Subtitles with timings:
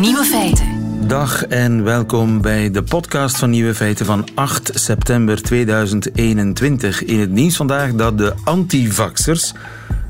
[0.00, 0.66] Nieuwe feiten.
[1.06, 7.04] Dag en welkom bij de podcast van Nieuwe Feiten van 8 september 2021.
[7.04, 9.52] In het nieuws vandaag dat de antivaxers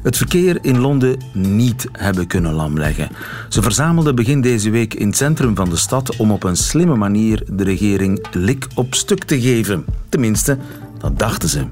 [0.02, 3.08] het verkeer in Londen niet hebben kunnen lamleggen.
[3.48, 6.96] Ze verzamelden begin deze week in het centrum van de stad om op een slimme
[6.96, 9.84] manier de regering lik op stuk te geven.
[10.08, 10.58] Tenminste,
[10.98, 11.64] dat dachten ze.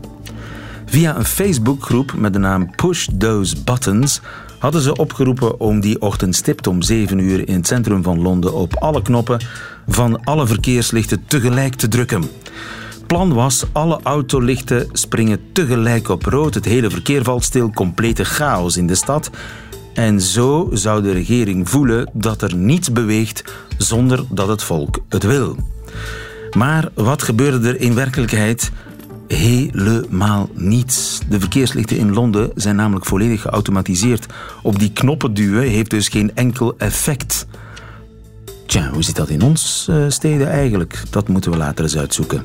[0.87, 4.21] Via een Facebookgroep met de naam Push Those Buttons
[4.65, 8.55] hadden ze opgeroepen om die ochtend stipt om 7 uur in het centrum van Londen
[8.55, 9.41] op alle knoppen
[9.87, 12.25] van alle verkeerslichten tegelijk te drukken.
[13.07, 18.77] Plan was, alle autolichten springen tegelijk op rood, het hele verkeer valt stil, complete chaos
[18.77, 19.31] in de stad.
[19.95, 23.45] En zo zou de regering voelen dat er niets beweegt
[23.79, 25.57] zonder dat het volk het wil.
[26.57, 28.71] Maar wat gebeurde er in werkelijkheid?
[29.27, 31.21] Helemaal niets.
[31.29, 34.27] De verkeerslichten in Londen zijn namelijk volledig geautomatiseerd.
[34.63, 37.47] Op die knoppen duwen heeft dus geen enkel effect.
[38.67, 41.03] Tja, hoe zit dat in ons uh, steden eigenlijk?
[41.11, 42.43] Dat moeten we later eens uitzoeken.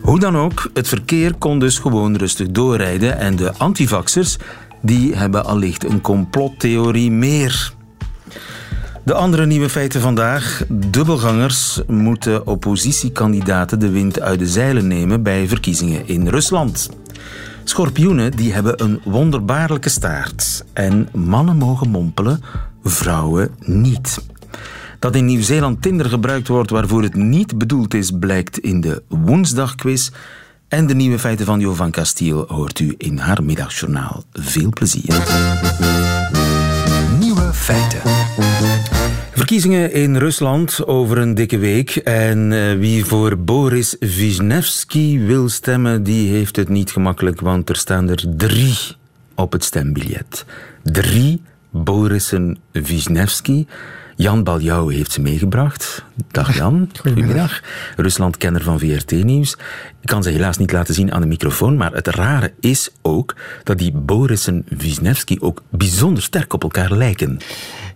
[0.00, 4.36] Hoe dan ook, het verkeer kon dus gewoon rustig doorrijden en de antivaxers
[4.82, 7.72] die hebben allicht een complottheorie meer.
[9.04, 10.64] De andere nieuwe feiten vandaag.
[10.68, 16.90] Dubbelgangers moeten oppositiekandidaten de wind uit de zeilen nemen bij verkiezingen in Rusland.
[17.64, 20.64] Schorpioenen die hebben een wonderbaarlijke staart.
[20.72, 22.42] En mannen mogen mompelen,
[22.84, 24.24] vrouwen niet.
[24.98, 30.10] Dat in Nieuw-Zeeland Tinder gebruikt wordt waarvoor het niet bedoeld is, blijkt in de woensdagquiz.
[30.68, 34.24] En de nieuwe feiten van Jo van Castiel hoort u in haar middagjournaal.
[34.32, 35.14] Veel plezier.
[37.62, 38.00] Feiten.
[39.32, 41.96] Verkiezingen in Rusland over een dikke week.
[41.96, 47.76] En uh, wie voor Boris Wisniewski wil stemmen, die heeft het niet gemakkelijk, want er
[47.76, 48.78] staan er drie
[49.34, 50.44] op het stembiljet.
[50.82, 53.66] Drie Borissen Wisniewski.
[54.16, 56.04] Jan Baljou heeft ze meegebracht.
[56.30, 56.90] Dag Jan.
[57.00, 57.60] Goedemiddag.
[57.96, 59.52] Rusland-kenner van VRT Nieuws.
[60.00, 63.36] Ik kan ze helaas niet laten zien aan de microfoon, maar het rare is ook
[63.62, 67.38] dat die Boris en Wisniewski ook bijzonder sterk op elkaar lijken.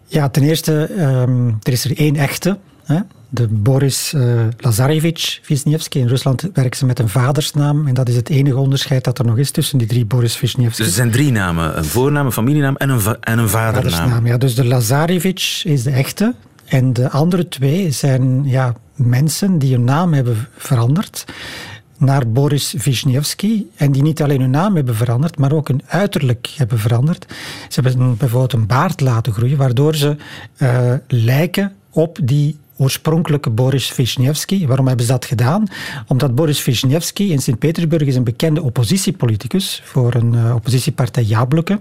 [0.04, 2.59] Ja, ten eerste, um, er is er één echte.
[2.86, 2.98] Hè?
[3.28, 5.98] De Boris uh, Lazarevich Wisniewski.
[5.98, 7.86] In Rusland werken ze met een vadersnaam.
[7.86, 10.76] En dat is het enige onderscheid dat er nog is tussen die drie Boris Wisniewski.
[10.82, 11.78] Dus er zijn drie namen.
[11.78, 13.92] Een voornaam, een familienaam en een, va en een vadernaam.
[13.92, 14.26] vadernaam.
[14.26, 16.34] Ja, dus de Lazarevich is de echte.
[16.64, 21.24] En de andere twee zijn ja, mensen die hun naam hebben veranderd
[21.98, 23.70] naar Boris Wisniewski.
[23.76, 27.26] En die niet alleen hun naam hebben veranderd, maar ook hun uiterlijk hebben veranderd.
[27.68, 30.16] Ze hebben bijvoorbeeld een baard laten groeien, waardoor ze
[30.58, 34.66] uh, lijken op die oorspronkelijke Boris Wisniewski.
[34.66, 35.66] Waarom hebben ze dat gedaan?
[36.06, 41.81] Omdat Boris Wisniewski in Sint-Petersburg is een bekende oppositiepoliticus voor een uh, oppositiepartij Jableke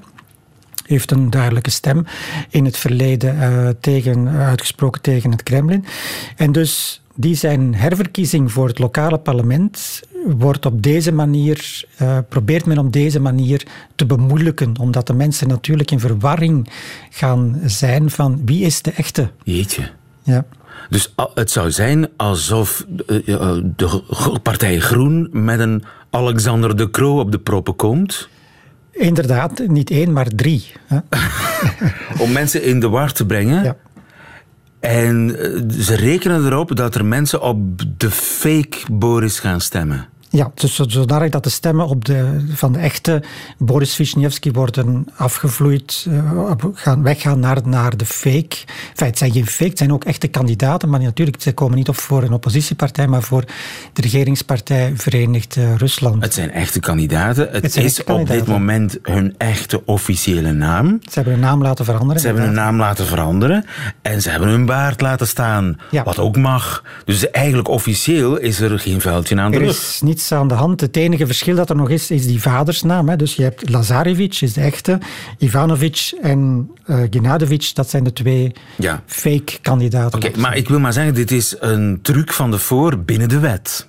[0.86, 2.06] heeft een duidelijke stem
[2.50, 5.86] in het verleden uh, tegen, uitgesproken tegen het Kremlin.
[6.36, 12.66] En dus die zijn herverkiezing voor het lokale parlement wordt op deze manier, uh, probeert
[12.66, 16.70] men op deze manier te bemoeilijken, omdat de mensen natuurlijk in verwarring
[17.10, 19.32] gaan zijn van wie is de echte.
[19.44, 19.92] Jeetje.
[20.24, 20.46] Ja.
[20.90, 22.86] Dus het zou zijn alsof
[23.76, 28.30] de partij Groen met een Alexander de Croo op de proppen komt.
[28.92, 30.72] Inderdaad, niet één, maar drie.
[32.20, 33.64] Om mensen in de war te brengen.
[33.64, 33.76] Ja.
[34.80, 37.58] En eh, ze rekenen erop dat er mensen op
[37.98, 40.08] de fake Boris gaan stemmen.
[40.36, 43.24] Ja, dus zodanig dat de stemmen op de, van de echte
[43.58, 48.58] Boris Wisniewski worden afgevloeid, uh, gaan, weggaan naar, naar de fake.
[48.90, 51.90] Enfin, het zijn geen fake, het zijn ook echte kandidaten, maar natuurlijk, ze komen niet
[51.90, 53.44] op voor een oppositiepartij, maar voor
[53.94, 56.24] de regeringspartij Verenigd uh, Rusland.
[56.24, 57.48] Het zijn echte kandidaten.
[57.52, 61.00] Het, is op dit moment hun echte officiële naam.
[61.04, 62.20] Ze hebben hun naam laten veranderen.
[62.20, 63.66] Ze hebben hun naam laten veranderen
[64.02, 66.04] en ze hebben hun baard laten staan, ja.
[66.04, 66.84] wat ook mag.
[67.06, 69.78] Dus eigenlijk officieel is er geen vuiltje aan de er rug.
[69.78, 70.82] Is niets aan de hand.
[70.82, 73.10] Het enige verschil dat er nog is, is die vadersnaam.
[73.10, 73.16] Hè.
[73.16, 75.00] Dus je hebt Lazarevich, is de echte.
[75.38, 79.04] Ivanovic en uh, dat zijn de twee ja.
[79.06, 80.18] fake kandidaten.
[80.18, 83.30] Oké, okay, maar ik wil maar zeggen, dit is een truc van de voor binnen
[83.30, 83.88] de wet.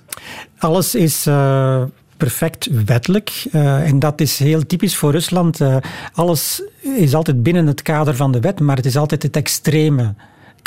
[0.57, 1.27] Alles is...
[1.27, 1.83] Uh,
[2.17, 3.45] perfect wettelijk.
[3.51, 5.61] Uh, en dat is heel typisch voor Rusland.
[5.61, 5.75] Uh,
[6.13, 10.13] alles is altijd binnen het kader van de wet, maar het is altijd het extreme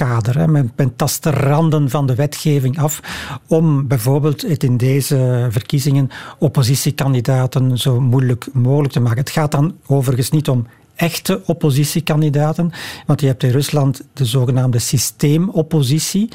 [0.05, 0.39] kader.
[0.39, 0.47] Hè.
[0.49, 3.01] Men, tast de randen van de wetgeving af
[3.47, 9.19] om bijvoorbeeld het in deze verkiezingen oppositiekandidaten zo moeilijk mogelijk te maken.
[9.19, 12.73] Het gaat dan overigens niet om echte oppositiekandidaten.
[13.07, 16.29] Want je hebt in Rusland de zogenaamde systeemoppositie.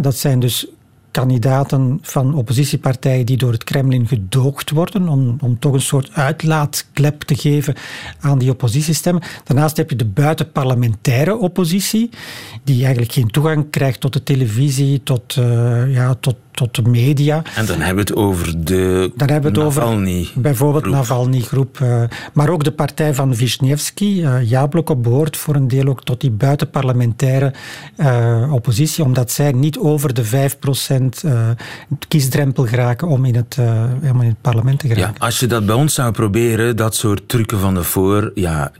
[0.00, 0.66] Dat zijn dus
[1.10, 7.22] kandidaten van oppositiepartijen die door het Kremlin gedoogd worden, om, om toch een soort uitlaatklep
[7.22, 7.74] te geven
[8.20, 9.22] aan die oppositiestemmen.
[9.44, 12.10] Daarnaast heb je de buitenparlementaire oppositie,
[12.64, 17.42] die eigenlijk geen toegang krijgt tot de televisie, tot, uh, ja, tot tot de media.
[17.54, 21.78] En dan hebben we het over de dan hebben we het Navalny over bijvoorbeeld Navalny-groep.
[21.82, 22.02] Uh,
[22.32, 26.20] maar ook de partij van Wisniewski, uh, Jablok op behoort voor een deel ook tot
[26.20, 27.52] die buitenparlementaire
[27.96, 30.24] uh, oppositie, omdat zij niet over de
[30.97, 30.97] 5%
[32.08, 33.56] kiesdrempel geraken om in, het,
[34.12, 35.14] om in het parlement te geraken.
[35.18, 38.72] Ja, als je dat bij ons zou proberen, dat soort trucken van de voor, ja,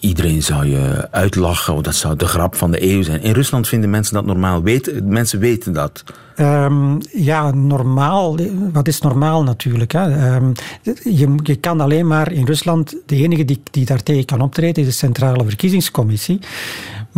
[0.00, 3.22] iedereen zou je uitlachen, of dat zou de grap van de eeuw zijn.
[3.22, 4.62] In Rusland vinden mensen dat normaal.
[4.62, 6.04] Weten, mensen weten dat.
[6.40, 8.36] Um, ja, normaal.
[8.72, 9.92] Wat is normaal natuurlijk?
[9.92, 10.34] Hè?
[10.36, 10.52] Um,
[11.02, 14.88] je, je, kan alleen maar in Rusland, de enige die, die daartegen kan optreden, is
[14.88, 16.40] de Centrale Verkiezingscommissie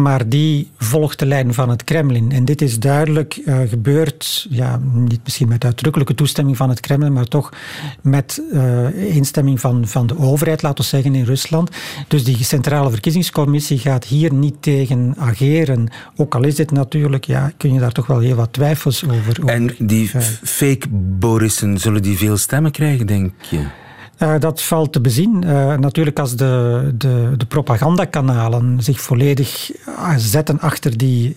[0.02, 2.32] maar die volgt de lijn van het Kremlin.
[2.32, 7.12] En dit is duidelijk uh, gebeurd, ja, niet misschien met uitdrukkelijke toestemming van het Kremlin,
[7.12, 7.52] maar toch
[8.02, 11.70] met uh, instemming van, van de overheid, laten we zeggen, in Rusland.
[12.08, 15.88] Dus die Centrale Verkiezingscommissie gaat hier niet tegen ageren.
[16.16, 19.36] Ook al is dit natuurlijk, ja, kun je daar toch wel heel wat twijfels over.
[19.42, 20.10] over en die
[20.42, 23.60] fake Borissen, zullen die veel stemmen krijgen, denk je?
[24.22, 25.42] Uh, dat valt te bezien.
[25.46, 31.36] Uh, natuurlijk als de, de, de propagandakanalen zich volledig uh, zetten achter die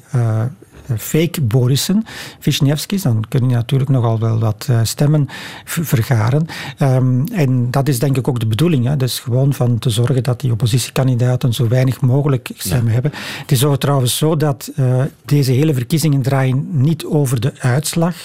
[0.97, 2.05] fake Borissen,
[2.41, 5.27] Wisniewski's, dan kun je natuurlijk nogal wel wat eh, stemmen
[5.65, 6.45] vergaren.
[6.79, 8.85] Um, en dat is denk ik ook de bedoeling.
[8.85, 8.97] Hè.
[8.97, 13.11] Dus gewoon van te zorgen dat die oppositiekandidaten zo weinig mogelijk stemmen hebben.
[13.39, 18.15] Het is ook trouwens zo dat uh, deze hele verkiezingen draaien niet over de uitslag.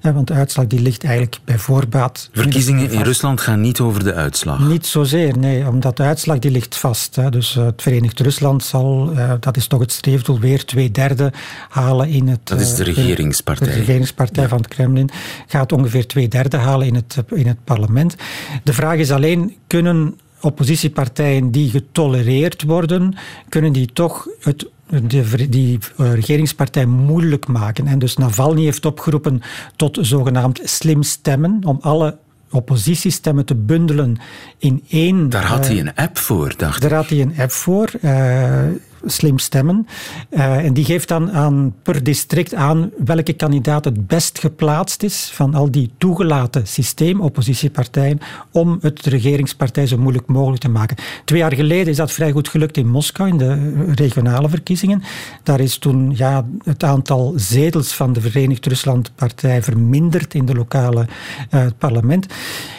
[0.00, 2.28] Hè, want de uitslag die ligt eigenlijk bij voorbaat.
[2.32, 4.68] Verkiezingen in Rusland gaan niet over de uitslag?
[4.68, 5.68] Niet zozeer, nee.
[5.68, 7.16] Omdat de uitslag die ligt vast.
[7.16, 7.30] Hè.
[7.30, 11.32] Dus uh, het Verenigd Rusland zal, dat is toch het streefdoel, weer twee derde
[11.68, 12.40] halen in het...
[12.44, 13.66] Dat is de eh, regeringspartij.
[13.66, 15.10] De regeringspartij van het Kremlin
[15.46, 18.16] gaat ongeveer twee derde halen in het, in het parlement.
[18.62, 23.14] De vraag is alleen, kunnen oppositiepartijen die getolereerd worden,
[23.48, 27.86] kunnen die toch het de, die uh, regeringspartij moeilijk maken.
[27.86, 29.42] En dus Navalny heeft opgeroepen
[29.76, 32.16] tot zogenaamd slim stemmen, om alle
[32.50, 34.16] oppositiestemmen te bundelen
[34.58, 35.28] in één...
[35.28, 37.90] Daar had uh, hij een app voor, dacht Daar had hij een app voor.
[38.02, 38.60] Uh,
[39.04, 39.86] slim stemmen.
[40.30, 45.30] Uh, en die geeft dan aan, per district aan welke kandidaat het best geplaatst is
[45.32, 48.20] van al die toegelaten systeemoppositiepartijen
[48.50, 50.96] om het regeringspartij zo moeilijk mogelijk te maken.
[51.24, 55.02] Twee jaar geleden is dat vrij goed gelukt in Moskou, in de regionale verkiezingen.
[55.42, 61.06] Daar is toen ja, het aantal zetels van de Verenigd Rusland-partij verminderd in de lokale
[61.50, 62.26] uh, parlement.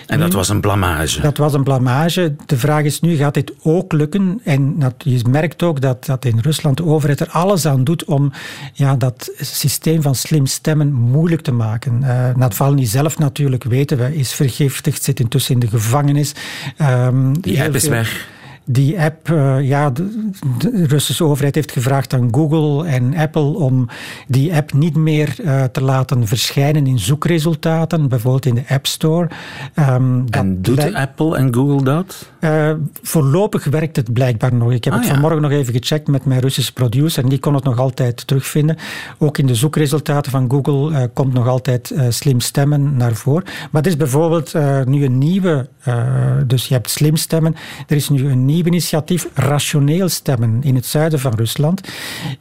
[0.08, 1.22] En dat was een blamage.
[1.22, 2.36] Dat was een blamage.
[2.46, 4.42] De vraag is nu, gaat dit ook lukken?
[4.44, 8.06] En dat, je merkt ook dat, dat in Rusland de overheid er alles aan doet
[8.06, 8.32] om
[8.74, 12.00] ja, dat systeem van slim stemmen moeilijk te maken.
[12.02, 16.34] Uh, Navalny zelf natuurlijk, weten we, is vergiftigd, zit intussen in de gevangenis.
[16.82, 18.28] Um, Die app is weg.
[18.70, 23.88] Die app, uh, ja, de, de, Russische overheid heeft gevraagd aan Google en Apple om
[24.28, 29.30] die app niet meer uh, te laten verschijnen in zoekresultaten, bijvoorbeeld in de App Store.
[29.80, 32.32] Um, en doet Apple en Google dat?
[32.40, 32.72] Uh,
[33.02, 34.72] voorlopig werkt het blijkbaar nog.
[34.72, 35.48] Ik heb ah, het vanmorgen ja.
[35.48, 38.78] nog even gecheckt met mijn Russische producer en die kon het nog altijd terugvinden.
[39.18, 43.44] Ook in de zoekresultaten van Google komt nog altijd slim stemmen naar voren.
[43.72, 44.54] Maar er is bijvoorbeeld
[44.86, 45.70] nu een nieuwe,
[46.48, 47.56] dus je hebt slim stemmen,
[47.88, 51.82] er is nu een nieuwe initiatief rationeel stemmen in het zuiden van Rusland.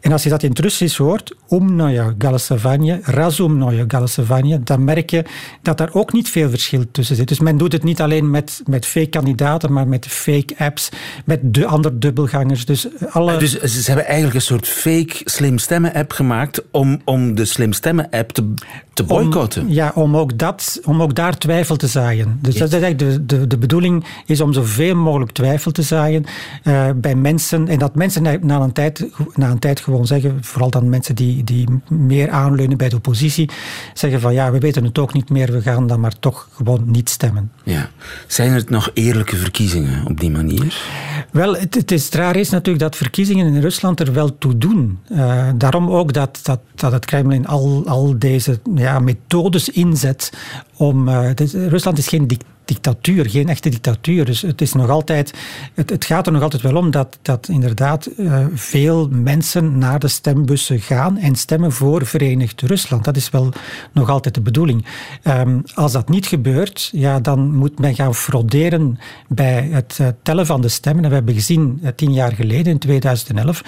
[0.00, 5.24] En als je dat in het Russisch hoort, Umnoye Galasavanje, Razumnoye Galasavanje, dan merk je
[5.62, 7.28] dat daar ook niet veel verschil tussen zit.
[7.28, 10.88] Dus men doet het niet alleen met, met fake kandidaten, maar met fake apps,
[11.24, 12.64] met de andere dubbelgangers.
[12.64, 13.36] Dus, alle...
[13.36, 17.72] dus ze hebben eigenlijk een soort fake slim stemmen app gemaakt om, om de slim
[17.72, 18.54] stemmen app te,
[18.92, 19.72] te boycotten.
[19.72, 22.38] Ja, om ook, dat, om ook daar twijfel te zaaien.
[22.42, 26.05] Dus dat is eigenlijk de, de, de bedoeling is om zoveel mogelijk twijfel te zaaien
[26.12, 27.68] uh, bij mensen.
[27.68, 31.44] En dat mensen na een, tijd, na een tijd gewoon zeggen, vooral dan mensen die,
[31.44, 33.50] die meer aanleunen bij de oppositie,
[33.94, 36.82] zeggen van ja, we weten het ook niet meer, we gaan dan maar toch gewoon
[36.86, 37.52] niet stemmen.
[37.62, 37.90] Ja.
[38.26, 40.82] Zijn er nog eerlijke verkiezingen op die manier?
[41.30, 44.98] Wel, het, het is raar is natuurlijk dat verkiezingen in Rusland er wel toe doen.
[45.12, 50.32] Uh, daarom ook dat, dat, dat het Kremlin al, al deze ja, methodes inzet
[50.76, 51.08] om...
[51.08, 51.30] Uh,
[51.68, 54.24] Rusland is geen dictatuur dictatuur, geen echte dictatuur.
[54.24, 55.32] Dus het, is nog altijd,
[55.74, 59.98] het, het gaat er nog altijd wel om dat, dat inderdaad uh, veel mensen naar
[59.98, 63.04] de stembussen gaan en stemmen voor Verenigd Rusland.
[63.04, 63.52] Dat is wel
[63.92, 64.84] nog altijd de bedoeling.
[65.24, 70.46] Um, als dat niet gebeurt, ja, dan moet men gaan frauderen bij het uh, tellen
[70.46, 71.04] van de stemmen.
[71.04, 73.62] En we hebben gezien uh, tien jaar geleden, in 2011,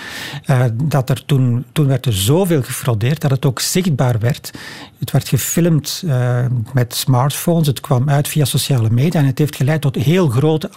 [0.75, 4.51] dat er toen, toen werd er zoveel gefraudeerd dat het ook zichtbaar werd.
[4.99, 6.05] Het werd gefilmd
[6.73, 10.71] met smartphones, het kwam uit via sociale en het heeft geleid tot heel grote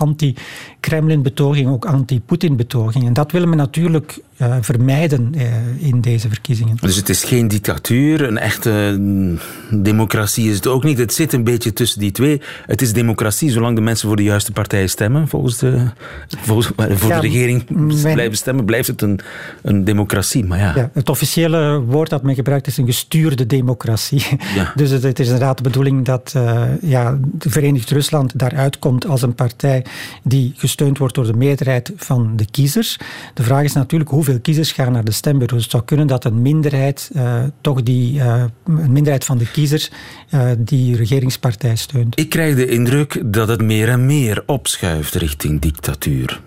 [0.82, 3.08] anti-Kremlin-betogingen, ook anti-Poetin-betogingen.
[3.08, 5.44] En dat willen we natuurlijk uh, vermijden uh,
[5.78, 6.78] in deze verkiezingen.
[6.82, 10.98] Dus het is geen dictatuur, een echte mm, democratie is het ook niet.
[10.98, 12.42] Het zit een beetje tussen die twee.
[12.66, 15.28] Het is democratie zolang de mensen voor de juiste partij stemmen.
[15.28, 15.86] Volgens de,
[16.28, 18.14] volgens, voor ja, de regering mijn...
[18.14, 19.20] blijven stemmen, blijft het een,
[19.62, 20.46] een democratie.
[20.46, 20.74] Maar ja.
[20.76, 20.90] ja.
[20.94, 24.24] het officiële woord dat men gebruikt is een gestuurde democratie.
[24.56, 24.72] Ja.
[24.82, 29.08] Dus het, het, is inderdaad de bedoeling dat uh, ja, de Verenigd Rusland daaruit komt
[29.08, 29.86] als een partij
[30.24, 32.98] die gesteund wordt door de meerderheid van de kiezers.
[33.34, 35.62] De vraag is natuurlijk hoeveel kiezers gaan naar de stembureau.
[35.62, 39.92] Het zou kunnen dat een minderheid, uh, toch die, uh, een minderheid van de kiezers
[40.34, 42.20] uh, die regeringspartij steunt.
[42.20, 46.42] Ik krijg de indruk dat het meer en meer opschuift richting dictatuur.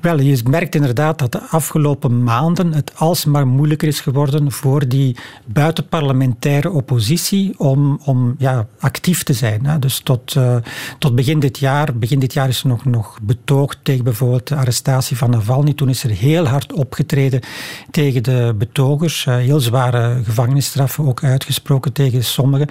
[0.00, 5.16] Wel, je merkt inderdaad dat de afgelopen maanden het alsmaar moeilijker is geworden voor die
[5.46, 9.66] buitenparlementaire oppositie om, om ja, actief te zijn.
[9.66, 9.78] Hè.
[9.78, 10.36] Dus tot,
[10.98, 13.18] tot begin dit jaar, begin dit jaar is er nog, nog
[13.82, 15.72] tegen bijvoorbeeld de arrestatie van Navalny.
[15.72, 17.40] Toen is er heel hard opgetreden
[17.90, 19.26] tegen de betogers.
[19.26, 22.68] Eh, heel zware gevangenisstraffen ook uitgesproken tegen sommigen.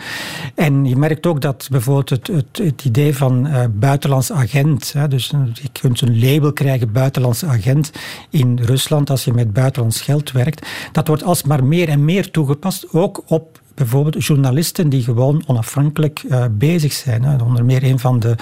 [0.55, 5.07] En je merkt ook dat bijvoorbeeld het, het, het idee van uh, buitenlands agent, hè,
[5.07, 7.91] dus je kunt een label krijgen buitenlands agent
[8.29, 12.93] in Rusland als je met buitenlands geld werkt, dat wordt alsmaar meer en meer toegepast,
[12.93, 17.23] ook op bijvoorbeeld journalisten die gewoon onafhankelijk uh, bezig zijn.
[17.23, 17.43] Hè.
[17.43, 18.35] Onder meer een van de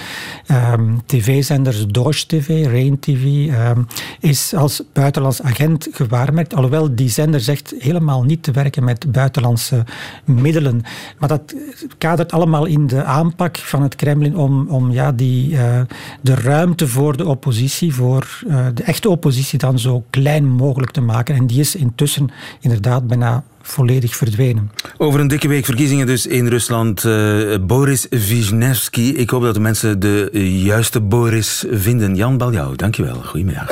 [0.74, 3.82] um, tv-zenders Deutsche TV, Rain TV, ehm,
[4.20, 6.56] is als buitenlands agent gewaarmerkt.
[6.56, 9.84] Alhoewel die zender zegt helemaal niet te werken met buitenlandse
[10.26, 10.82] middelen.
[11.20, 11.56] Maar dat
[11.98, 15.82] kadert allemaal in de aanpak van het Kremlin om, om ja, die, uh,
[16.22, 21.02] de ruimte voor de oppositie, voor uh, de echte oppositie dan zo klein mogelijk te
[21.02, 21.36] maken.
[21.36, 24.72] En die is intussen inderdaad bijna volledig verdwenen.
[24.98, 27.04] Over een dikke week verkiezingen dus in Rusland.
[27.04, 29.16] Uh, Boris Wisniewski.
[29.16, 30.30] Ik hoop dat de mensen de
[30.64, 32.16] juiste Boris vinden.
[32.16, 33.22] Jan Baljouw, dankjewel.
[33.24, 33.68] Goedemiddag.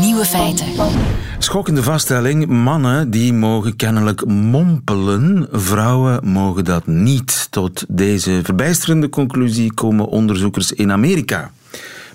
[0.00, 0.66] Nieuwe feiten.
[1.38, 2.46] Schokkende vaststelling.
[2.46, 5.48] Mannen die mogen kennelijk mompelen.
[5.52, 7.46] Vrouwen mogen dat niet.
[7.50, 11.50] Tot deze verbijsterende conclusie komen onderzoekers in Amerika.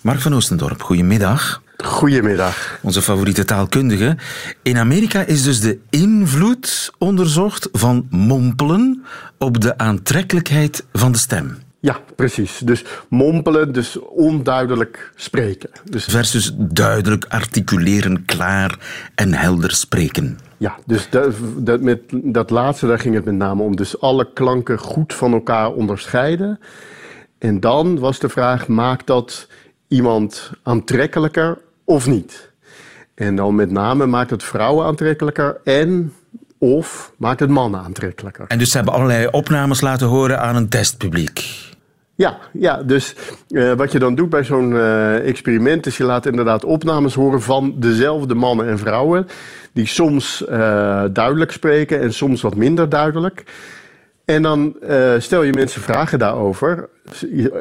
[0.01, 1.61] Mark van Oostendorp, goedemiddag.
[1.77, 2.79] Goedemiddag.
[2.81, 4.17] Onze favoriete taalkundige.
[4.61, 9.03] In Amerika is dus de invloed onderzocht van mompelen
[9.37, 11.57] op de aantrekkelijkheid van de stem.
[11.79, 12.57] Ja, precies.
[12.57, 15.69] Dus mompelen, dus onduidelijk spreken.
[15.83, 16.05] Dus...
[16.05, 18.79] Versus duidelijk articuleren, klaar
[19.15, 20.39] en helder spreken.
[20.57, 23.75] Ja, dus dat, dat, met dat laatste, daar ging het met name om.
[23.75, 26.59] Dus alle klanken goed van elkaar onderscheiden.
[27.37, 29.47] En dan was de vraag, maakt dat
[29.91, 32.49] iemand aantrekkelijker of niet?
[33.13, 36.13] En dan met name maakt het vrouwen aantrekkelijker en
[36.57, 38.45] of maakt het mannen aantrekkelijker.
[38.47, 41.69] En dus ze hebben allerlei opnames laten horen aan een testpubliek.
[42.15, 43.15] Ja, ja dus
[43.49, 47.41] uh, wat je dan doet bij zo'n uh, experiment is je laat inderdaad opnames horen
[47.41, 49.27] van dezelfde mannen en vrouwen.
[49.73, 53.43] Die soms uh, duidelijk spreken en soms wat minder duidelijk.
[54.25, 56.89] En dan uh, stel je mensen vragen daarover.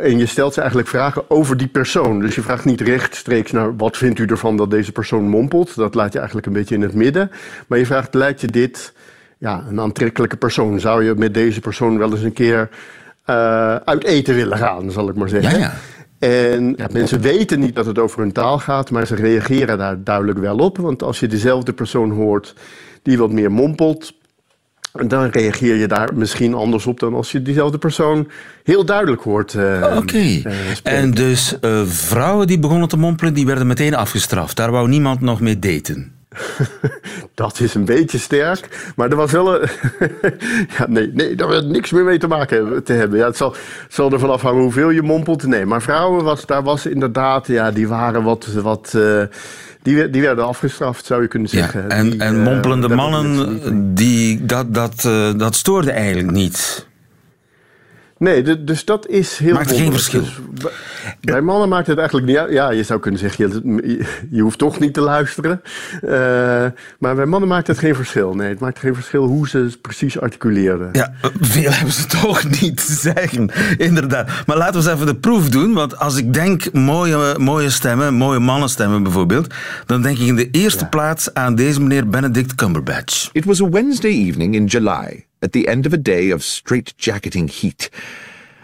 [0.02, 2.20] En je stelt ze eigenlijk vragen over die persoon.
[2.20, 5.76] Dus je vraagt niet rechtstreeks naar wat vindt u ervan dat deze persoon mompelt.
[5.76, 7.30] Dat laat je eigenlijk een beetje in het midden.
[7.66, 8.92] Maar je vraagt, lijkt je dit
[9.38, 10.80] ja, een aantrekkelijke persoon?
[10.80, 12.68] Zou je met deze persoon wel eens een keer
[13.26, 15.58] uh, uit eten willen gaan, zal ik maar zeggen?
[15.58, 15.74] Ja, ja.
[16.18, 20.04] En ja, mensen weten niet dat het over hun taal gaat, maar ze reageren daar
[20.04, 20.76] duidelijk wel op.
[20.78, 22.54] Want als je dezelfde persoon hoort
[23.02, 24.12] die wat meer mompelt,
[24.92, 28.28] dan reageer je daar misschien anders op dan als je diezelfde persoon
[28.64, 29.54] heel duidelijk hoort.
[29.54, 30.16] Uh, Oké.
[30.16, 30.44] Uh,
[30.82, 34.56] en dus uh, vrouwen die begonnen te mompelen, die werden meteen afgestraft.
[34.56, 36.19] Daar wou niemand nog mee daten.
[37.34, 39.68] dat is een beetje sterk, maar er was wel een.
[40.78, 43.18] ja, nee, nee, daar had niks meer mee te maken te hebben.
[43.18, 43.50] Ja, het zal,
[43.82, 45.46] het zal ervan afhangen hoeveel je mompelt.
[45.46, 48.46] Nee, maar vrouwen, was, daar was inderdaad, ja, die waren wat.
[48.46, 48.94] wat
[49.82, 51.82] die, die werden afgestraft, zou je kunnen zeggen.
[51.82, 56.88] Ja, en, en eh, mompelende mannen, die, dat, dat, uh, dat stoorde eigenlijk niet.
[58.20, 60.22] Nee, dus dat is heel Maakt geen verschil.
[60.50, 60.70] Dus
[61.20, 62.52] bij mannen maakt het eigenlijk niet uit.
[62.52, 65.62] Ja, je zou kunnen zeggen, je, je hoeft toch niet te luisteren.
[66.04, 66.10] Uh,
[66.98, 68.34] maar bij mannen maakt het geen verschil.
[68.34, 70.88] Nee, het maakt geen verschil hoe ze het precies articuleren.
[70.92, 73.50] Ja, veel hebben ze toch niet te zeggen.
[73.76, 74.30] Inderdaad.
[74.46, 75.72] Maar laten we eens even de proef doen.
[75.72, 79.54] Want als ik denk mooie, mooie stemmen, mooie mannenstemmen bijvoorbeeld,
[79.86, 80.88] dan denk ik in de eerste ja.
[80.88, 83.28] plaats aan deze meneer Benedict Cumberbatch.
[83.32, 85.28] It was a Wednesday evening in July.
[85.40, 87.90] At the end of a day of straight-jacketing heat,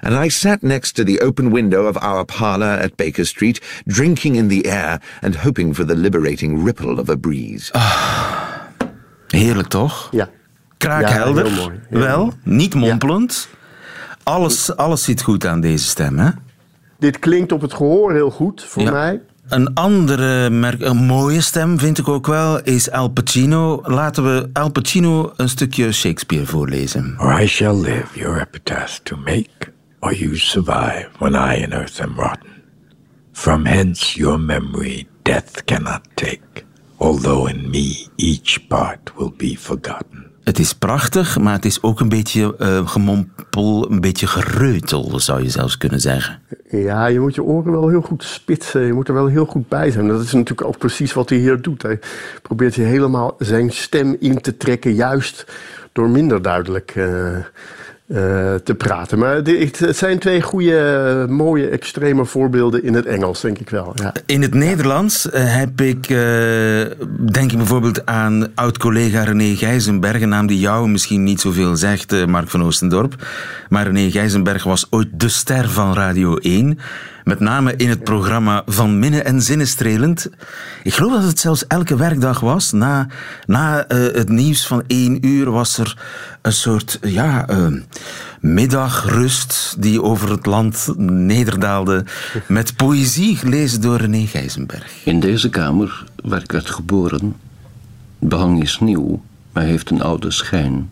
[0.00, 4.36] and I sat next to the open window of our parlour at Baker Street, drinking
[4.36, 7.72] in the air and hoping for the liberating ripple of a breeze.
[7.72, 7.82] Ah,
[9.26, 10.08] heerlijk toch?
[10.10, 10.28] Ja.
[10.76, 11.44] Kraakhelder.
[11.44, 11.80] Ja, heel mooi.
[11.90, 13.48] Wel, niet mompelend.
[14.22, 16.30] Alles, alles zit goed aan deze stem, hè?
[16.98, 19.20] Dit klinkt op het gehoor heel goed voor mij.
[19.48, 23.82] Een andere merk, een mooie stem vind ik ook wel, is Al Pacino.
[23.84, 27.14] Laten we Al Pacino een stukje Shakespeare voorlezen.
[27.18, 32.00] Or I shall live your epitaph to make, or you survive when I in earth
[32.00, 32.62] am rotten.
[33.32, 36.64] From hence your memory death cannot take,
[36.96, 40.30] although in me each part will be forgotten.
[40.46, 45.42] Het is prachtig, maar het is ook een beetje uh, gemompel, een beetje gereutel, zou
[45.42, 46.40] je zelfs kunnen zeggen.
[46.70, 48.80] Ja, je moet je oren wel heel goed spitsen.
[48.80, 50.08] Je moet er wel heel goed bij zijn.
[50.08, 51.82] Dat is natuurlijk ook precies wat hij hier doet.
[51.82, 51.98] Hij
[52.42, 55.46] probeert je helemaal zijn stem in te trekken, juist
[55.92, 57.36] door minder duidelijk uh,
[58.06, 59.18] uh, te praten.
[59.18, 63.92] Maar het zijn twee goede, mooie, extreme voorbeelden in het Engels, denk ik wel.
[63.94, 64.12] Ja.
[64.26, 66.18] In het Nederlands uh, heb ik, uh,
[67.30, 72.26] denk ik bijvoorbeeld aan oud-collega René Gijzenberg, een naam die jou misschien niet zoveel zegt,
[72.26, 73.26] Mark van Oostendorp.
[73.68, 76.78] Maar René Gijzenberg was ooit de ster van Radio 1.
[77.26, 80.30] Met name in het programma Van Minnen en Zinnenstrelend.
[80.82, 82.72] Ik geloof dat het zelfs elke werkdag was.
[82.72, 83.06] Na,
[83.46, 85.98] na uh, het nieuws van één uur was er
[86.42, 87.66] een soort ja, uh,
[88.40, 92.04] middagrust die over het land nederdaalde.
[92.48, 95.04] Met poëzie gelezen door René Gijzenberg.
[95.04, 97.36] In deze kamer, waar ik werd geboren,
[98.18, 100.90] behang is nieuw, maar heeft een oude schijn.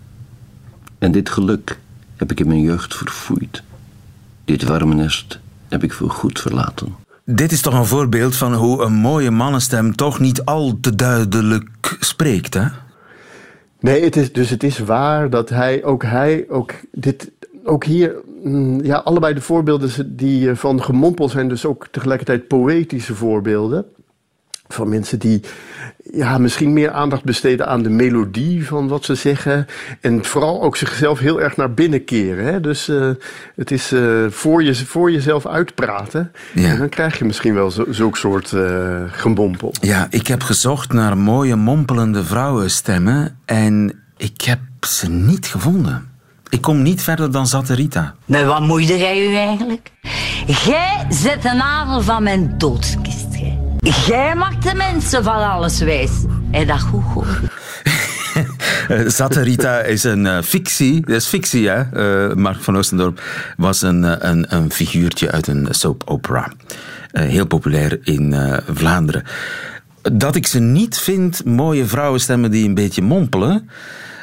[0.99, 1.79] En dit geluk
[2.17, 3.63] heb ik in mijn jeugd verfoeid.
[4.45, 5.43] Dit warme nest
[5.75, 6.95] heb ik voor goed verlaten.
[7.25, 11.97] Dit is toch een voorbeeld van hoe een mooie mannenstem toch niet al te duidelijk
[12.01, 12.65] spreekt, hè?
[13.81, 17.31] Nee, het is, dus het is waar dat hij, ook hij, ook dit,
[17.65, 22.49] ook hier, mm, ja, allebei de voorbeelden die eh, van gemompel zijn dus ook tegelijkertijd
[22.49, 23.85] poëtische voorbeelden.
[24.69, 25.41] Van mensen die
[26.13, 29.67] ja, misschien meer aandacht besteden aan de melodie van wat ze zeggen.
[30.01, 32.45] En vooral ook zichzelf heel erg naar binnen keren.
[32.45, 32.61] Hè?
[32.61, 33.11] Dus uh,
[33.57, 36.33] het is uh, voor, je, voor jezelf uitpraten.
[36.55, 36.69] Ja.
[36.69, 39.73] En dan krijg je misschien wel zo, zulk soort uh, gemompel.
[39.81, 43.39] Ja, ik heb gezocht naar mooie mompelende vrouwenstemmen.
[43.45, 46.13] En ik heb ze niet gevonden.
[46.49, 48.15] Ik kom niet verder dan Zatterita.
[48.25, 49.91] Maar wat moeide jij u eigenlijk?
[50.47, 53.25] Jij zet de nagel van mijn doodskist.
[53.85, 56.11] Jij maakt de mensen van alles wijs.
[56.51, 57.27] En dat goed.
[59.17, 61.01] Satarita is een uh, fictie.
[61.01, 61.83] Dat is fictie, hè?
[62.29, 63.23] Uh, Mark van Oostendorp
[63.57, 66.53] was een, eh, een, een figuurtje uit een soap opera.
[67.13, 68.35] Heel populair in
[68.69, 69.25] Vlaanderen.
[70.03, 73.69] Dat ik ze niet vind, mooie vrouwenstemmen die een beetje mompelen.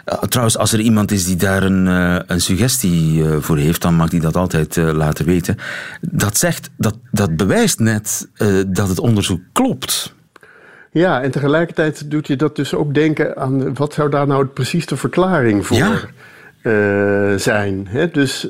[0.05, 1.85] Trouwens, als er iemand is die daar een,
[2.31, 5.57] een suggestie voor heeft, dan mag hij dat altijd laten weten.
[6.01, 8.27] Dat zegt, dat, dat bewijst net
[8.67, 10.15] dat het onderzoek klopt.
[10.91, 14.85] Ja, en tegelijkertijd doet je dat dus ook denken aan wat zou daar nou precies
[14.85, 17.37] de verklaring voor ja.
[17.37, 17.87] zijn.
[17.89, 18.09] Hè?
[18.09, 18.47] Dus,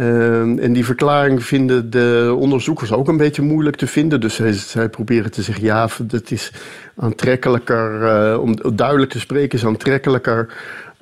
[0.00, 4.20] uh, en die verklaring vinden de onderzoekers ook een beetje moeilijk te vinden.
[4.20, 6.52] Dus zij, zij proberen te zeggen, ja, dat is
[6.96, 10.48] aantrekkelijker, om duidelijk te spreken is aantrekkelijker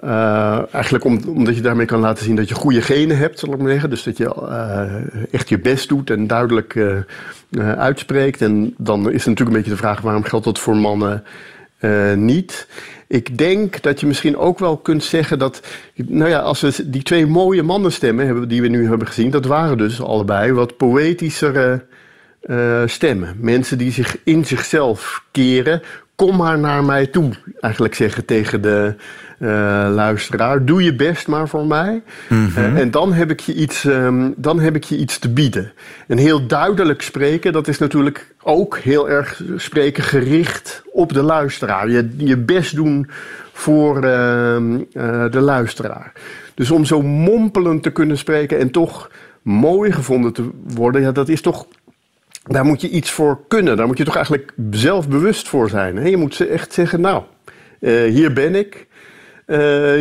[0.05, 3.53] uh, eigenlijk om, omdat je daarmee kan laten zien dat je goede genen hebt, zal
[3.53, 3.91] ik maar zeggen.
[3.91, 6.79] Dus dat je uh, echt je best doet en duidelijk
[7.77, 8.43] uitspreekt.
[8.43, 11.25] En dan is het natuurlijk een beetje de vraag: waarom geldt dat voor mannen
[12.15, 12.67] niet?
[13.07, 15.61] Ik denk dat je misschien ook wel kunt zeggen dat,
[15.95, 19.45] nou ja, als we die twee mooie mannenstemmen hebben die we nu hebben gezien, dat
[19.45, 21.85] waren dus allebei wat poëtischere
[22.87, 23.37] stemmen.
[23.41, 25.83] Mensen die zich in zichzelf keren.
[26.15, 28.95] Kom maar naar mij toe, eigenlijk zeggen tegen de,
[29.39, 29.49] uh,
[29.91, 30.65] luisteraar.
[30.65, 32.03] Doe je best maar voor mij.
[32.29, 32.75] Mm -hmm.
[32.75, 35.73] uh, en dan heb, ik je iets, um, dan heb ik je iets te bieden.
[36.07, 41.91] En heel duidelijk spreken, dat is natuurlijk ook heel erg spreken gericht op de luisteraar.
[41.91, 43.11] Je, je best doen
[43.53, 44.03] voor uh,
[45.31, 46.13] de luisteraar.
[46.55, 49.11] Dus om zo mompelend te kunnen spreken en toch
[49.43, 51.67] mooi gevonden te worden, ja, dat is toch
[52.47, 53.77] daar moet je iets voor kunnen.
[53.77, 55.97] Daar moet je toch eigenlijk zelf bewust voor zijn.
[55.97, 56.09] Hè?
[56.09, 57.23] Je moet echt zeggen, nou,
[57.81, 58.87] uh, hier ben ik.
[59.47, 59.57] Uh,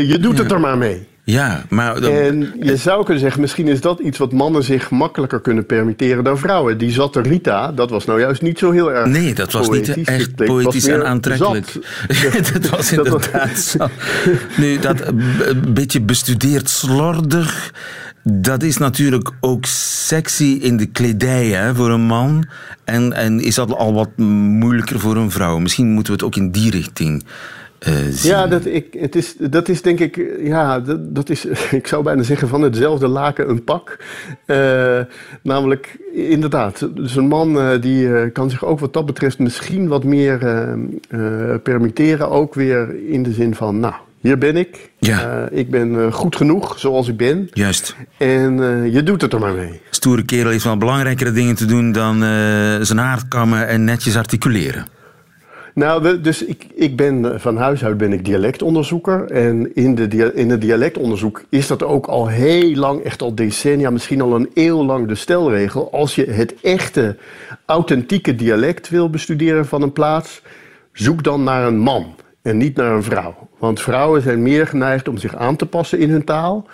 [0.09, 1.07] je doet het er maar mee.
[1.23, 1.95] Ja, maar...
[2.03, 6.23] En je zou kunnen zeggen, misschien is dat iets wat mannen zich makkelijker kunnen permitteren
[6.23, 6.77] dan vrouwen.
[6.77, 9.95] Die zatte Rita, dat was nou juist niet zo heel erg Nee, dat was poëtisch.
[9.95, 11.67] niet echt poëtisch en aantrekkelijk.
[12.07, 12.51] zat.
[12.53, 13.87] dat was Dat was- inderdaad zo.
[14.57, 15.07] Nu, dat eh,
[15.47, 17.73] een beetje bestudeerd slordig,
[18.23, 19.65] dat is natuurlijk ook
[20.05, 22.45] sexy in de kledij hè, voor een man.
[22.83, 25.57] En, en is dat al wat moeilijker voor een vrouw?
[25.59, 27.23] Misschien moeten we het ook in die richting
[27.85, 28.31] eh, zien.
[28.31, 31.45] Ja, dat, ik, het is, dat is denk ik, ja, dat, dat is,
[31.79, 33.97] ik zou bijna zeggen van hetzelfde laken een pak.
[34.45, 34.99] Eh,
[35.43, 40.03] namelijk, inderdaad, dus een man eh, die kan zich ook wat dat betreft misschien wat
[40.03, 40.37] meer
[41.63, 42.29] permitteren.
[42.29, 44.89] Ook weer in de zin van, nou, hier ben ik.
[44.99, 45.47] Ja.
[45.51, 47.49] Ik ben goed genoeg zoals ik ben.
[47.53, 47.95] Juist.
[48.17, 48.53] En
[48.91, 49.81] je doet het er maar mee.
[49.89, 52.19] Stoere kerel heeft wel belangrijkere dingen te doen dan
[52.85, 54.94] zijn haar kammen en netjes articuleren.
[55.75, 59.31] Nou, dus ik, ik ben eh, van huis uit ben ik dialectonderzoeker.
[59.31, 63.89] En in, de, in het dialectonderzoek is dat ook al heel lang, echt al decennia,
[63.89, 65.91] misschien al een eeuw lang de stelregel.
[65.91, 67.17] Als je het echte,
[67.65, 70.41] authentieke dialect wil bestuderen van een plaats,
[70.91, 73.47] zoek dan naar een man en niet naar een vrouw.
[73.59, 76.67] Want vrouwen zijn meer geneigd om zich aan te passen in hun taal.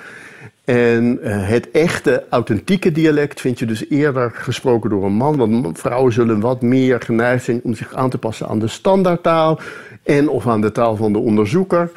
[0.65, 5.37] En eh, het echte, authentieke dialect vind je dus eerder gesproken door een man.
[5.37, 9.59] Want vrouwen zullen wat meer geneigd zijn om zich aan te passen aan de standaardtaal
[10.03, 11.91] en of aan de taal van de onderzoeker.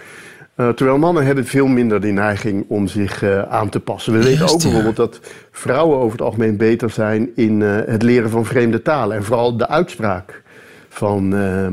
[0.55, 4.13] Eh, terwijl mannen hebben veel minder die neiging om zich eh, aan te passen.
[4.13, 4.69] We weten ook ja.
[4.69, 9.17] bijvoorbeeld dat vrouwen over het algemeen beter zijn in het leren van vreemde talen.
[9.17, 10.43] En vooral de uitspraak
[10.95, 11.73] van, eh, eh,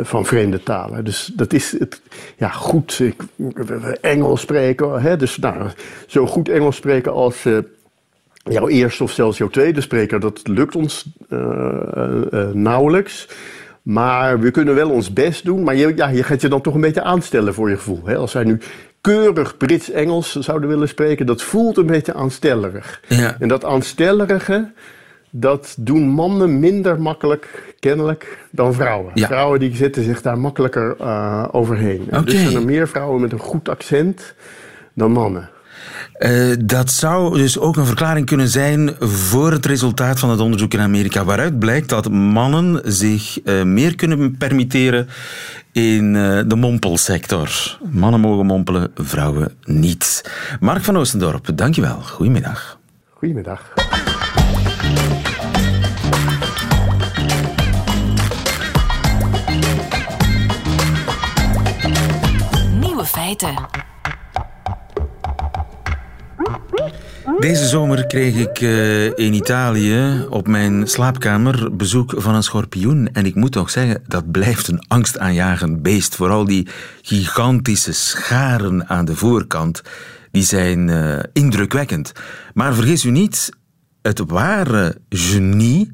[0.00, 1.04] van vreemde talen.
[1.04, 2.00] Dus dat is het,
[2.36, 3.22] ja, goed ik,
[4.00, 5.02] Engels spreken.
[5.02, 5.16] Hè?
[5.16, 5.70] Dus nou,
[6.06, 7.58] zo goed Engels spreken als eh,
[8.34, 11.38] jouw eerste of zelfs jouw tweede spreker, dat lukt ons eh,
[12.52, 13.28] nauwelijks.
[13.82, 15.62] Maar we kunnen wel ons best doen.
[15.62, 18.02] Maar je, ja, je gaat je dan toch een beetje aanstellen voor je gevoel.
[18.04, 18.16] Hè?
[18.16, 18.58] Als wij nu
[19.00, 23.00] keurig Brits-Engels zouden willen spreken, dat voelt een beetje aanstellerig.
[23.08, 23.36] Ja.
[23.38, 24.70] En dat aanstellerige,
[25.34, 29.10] dat doen mannen minder makkelijk, kennelijk, dan vrouwen.
[29.14, 29.26] Ja.
[29.26, 32.10] Vrouwen die zetten zich daar makkelijker eh, overheen.
[32.10, 32.42] En Dus Oké.
[32.42, 34.34] zijn er meer vrouwen met een goed accent
[34.94, 35.50] dan mannen.
[36.12, 40.72] Eh, dat zou dus ook een verklaring kunnen zijn voor het resultaat van het onderzoek
[40.72, 45.08] in Amerika, waaruit blijkt dat mannen zich eh, meer kunnen permitteren
[45.72, 46.12] in
[46.48, 47.78] de mompelsector.
[47.90, 50.30] Mannen mogen mompelen, vrouwen niet.
[50.60, 52.00] Mark van Oostendorp, dankjewel.
[52.00, 52.78] Goedemiddag.
[53.10, 53.72] Goedemiddag.
[63.04, 63.54] Feiten.
[67.38, 73.08] Deze zomer kreeg ik eh, in Italië op mijn slaapkamer bezoek van een schorpioen.
[73.12, 76.14] En ik moet toch zeggen, dat blijft een angstaanjagend beest.
[76.14, 76.68] Vooral die
[77.02, 79.82] gigantische scharen aan de voorkant,
[80.30, 82.12] die zijn eh, indrukwekkend.
[82.54, 83.50] Maar vergis u niet,
[84.02, 85.90] het ware genie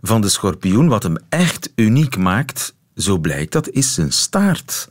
[0.00, 4.88] van de schorpioen, wat hem echt uniek maakt, zo blijkt, dat is zijn staart.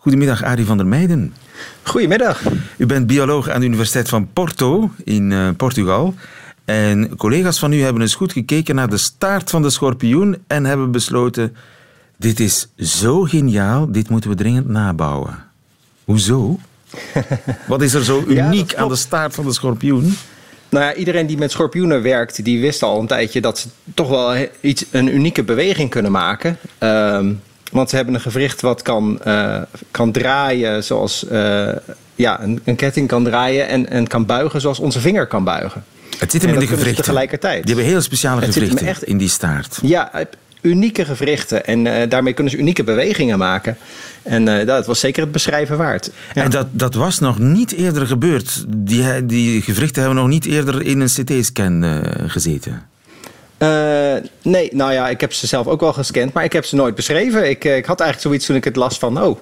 [0.00, 1.34] Goedemiddag, Arie van der Meijden.
[1.82, 2.42] Goedemiddag.
[2.76, 6.14] U bent bioloog aan de Universiteit van Porto in eh, Portugal.
[6.64, 10.64] En collega's van u hebben eens goed gekeken naar de staart van de schorpioen en
[10.64, 11.56] hebben besloten:
[12.16, 15.44] dit is zo geniaal, dit moeten we dringend nabouwen.
[16.04, 16.58] Hoezo?
[17.66, 20.16] Wat is er zo uniek aan de staart van de schorpioen?
[20.68, 24.08] Nou ja, iedereen die met schorpioenen werkt, die wist al een tijdje dat ze toch
[24.08, 26.56] wel iets, een unieke beweging kunnen maken.
[26.78, 27.32] Ehm,
[27.70, 31.68] want ze hebben een gewricht wat kan, eh, kan draaien zoals eh,
[32.14, 35.84] ja, een, een ketting kan draaien en, en kan buigen zoals onze vinger kan buigen.
[36.18, 37.04] Het zit hem in de gewrichten.
[37.04, 37.66] tegelijkertijd.
[37.66, 39.78] Die hebben heel speciale Het gewrichten echt- in die staart.
[39.82, 40.10] Ja,
[40.60, 43.76] unieke gewrichten en eh, daarmee kunnen ze unieke bewegingen maken.
[44.22, 46.10] En eh, dat was zeker het beschrijven waard.
[46.34, 46.42] Ja.
[46.42, 48.64] En dat, dat was nog niet eerder gebeurd.
[48.68, 52.82] Die, die gewrichten hebben nog niet eerder in een CT-scan eh, gezeten.
[53.60, 56.76] Eh, nee, nou ja, ik heb ze zelf ook wel gescand, maar ik heb ze
[56.76, 57.50] nooit beschreven.
[57.50, 59.38] Ik, eh, ik had eigenlijk zoiets toen ik het las van, oh,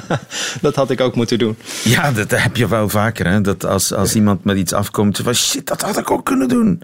[0.60, 1.56] dat had ik ook moeten doen.
[1.84, 3.26] Ja, dat heb je wel vaker.
[3.26, 3.40] Hè?
[3.40, 6.82] Dat als, als iemand met iets afkomt van shit, dat had ik ook kunnen doen.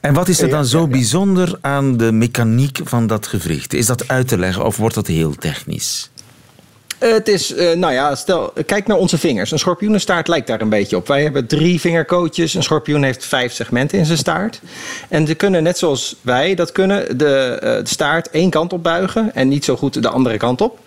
[0.00, 3.74] En wat is er dan zo bijzonder aan de mechaniek van dat gewricht?
[3.74, 6.10] Is dat uit te leggen of wordt dat heel technisch?
[6.98, 9.50] Eh, het is, eh, nou ja, stel, kijk naar onze vingers.
[9.50, 11.06] Een schorpioenenstaart lijkt daar een beetje op.
[11.06, 12.54] Wij hebben drie vingerkootjes.
[12.54, 14.60] Een schorpioen heeft vijf segmenten in zijn staart.
[15.08, 18.82] En ze kunnen, net zoals wij dat kunnen, de, eh, de staart één kant op
[18.82, 20.78] buigen en niet zo goed de andere kant op.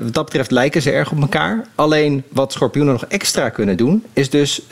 [0.00, 1.64] Wat dat betreft lijken ze erg op elkaar.
[1.74, 4.62] Alleen wat schorpioenen nog extra kunnen doen, is dus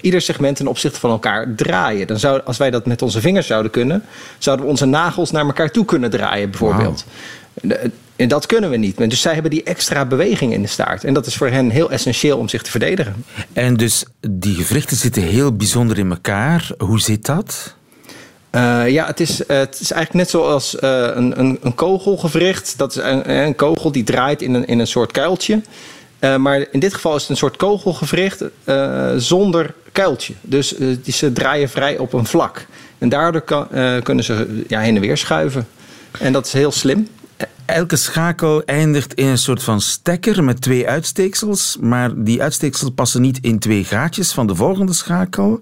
[0.00, 2.06] ieder segment ten opzichte van elkaar draaien.
[2.06, 4.04] Dan zou, als wij dat met onze vingers zouden kunnen,
[4.38, 7.04] zouden we onze nagels naar elkaar toe kunnen draaien, bijvoorbeeld.
[8.22, 9.10] En dat kunnen we niet.
[9.10, 11.04] Dus zij hebben die extra beweging in de staart.
[11.04, 13.24] En dat is voor hen heel essentieel om zich te verdedigen.
[13.52, 16.70] En dus die gewrichten zitten heel bijzonder in elkaar.
[16.78, 17.74] Hoe zit dat?
[18.52, 20.80] Uh, ja, het is, uh, het is eigenlijk net zoals uh,
[21.14, 22.78] een, een, een, kogelgewricht.
[22.78, 25.62] Dat is een, een, kogel die draait in een, in een soort kuiltje.
[26.38, 28.44] maar in dit geval is het een soort kogelgewricht
[29.16, 30.34] zonder kuiltje.
[30.40, 32.66] Dus die, ze draaien vrij op een vlak.
[32.98, 33.68] En daardoor kan,
[34.02, 35.66] kunnen ze ja, heen en weer schuiven.
[36.18, 37.08] En dat is heel slim.
[37.64, 41.76] Elke schakel eindigt in een soort van stekker met twee uitsteeksels.
[41.80, 45.60] Maar die uitsteeksels passen niet in twee gaatjes van de volgende schakel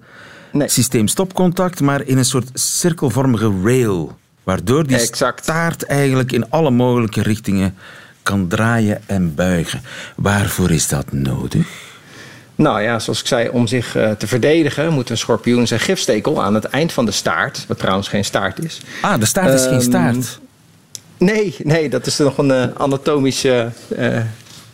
[0.53, 0.69] nee.
[0.69, 4.19] systeem stopcontact, maar in een soort cirkelvormige rail.
[4.43, 5.43] Waardoor die exact.
[5.43, 7.75] staart eigenlijk in alle mogelijke richtingen
[8.23, 9.83] kan draaien en buigen.
[10.17, 11.67] Waarvoor is dat nodig?
[12.55, 16.43] Nou ja, zoals ik zei, om zich uh, te verdedigen moet een schorpioen zijn gifstekel
[16.43, 18.81] aan het eind van de staart, wat trouwens geen staart is.
[19.03, 20.41] Ah, de staart is um, geen Ehm, staart.
[21.21, 23.71] Nee, nee, dat is nog een uh, anatomische.
[23.99, 24.19] Uh,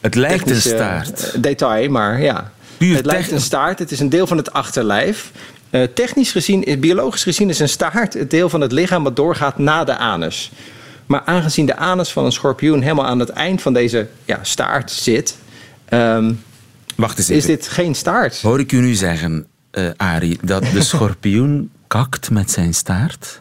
[0.00, 1.42] het lijkt een staart.
[1.42, 2.52] detail, maar ja.
[2.76, 3.78] Puur het lijkt een staart.
[3.78, 5.32] Het is een deel van het achterlijf.
[5.70, 9.58] Uh, technisch gezien, biologisch gezien, is een staart het deel van het lichaam wat doorgaat
[9.58, 10.50] na de anus.
[11.06, 14.90] Maar aangezien de anus van een schorpioen helemaal aan het eind van deze ja, staart
[14.90, 15.36] zit.
[15.88, 16.42] Um,
[16.96, 17.56] Wacht eens is even.
[17.56, 18.40] dit geen staart?
[18.40, 19.46] Hoor ik u nu zeggen,
[19.96, 23.40] Arie, dat de schorpioen kakt met zijn staart?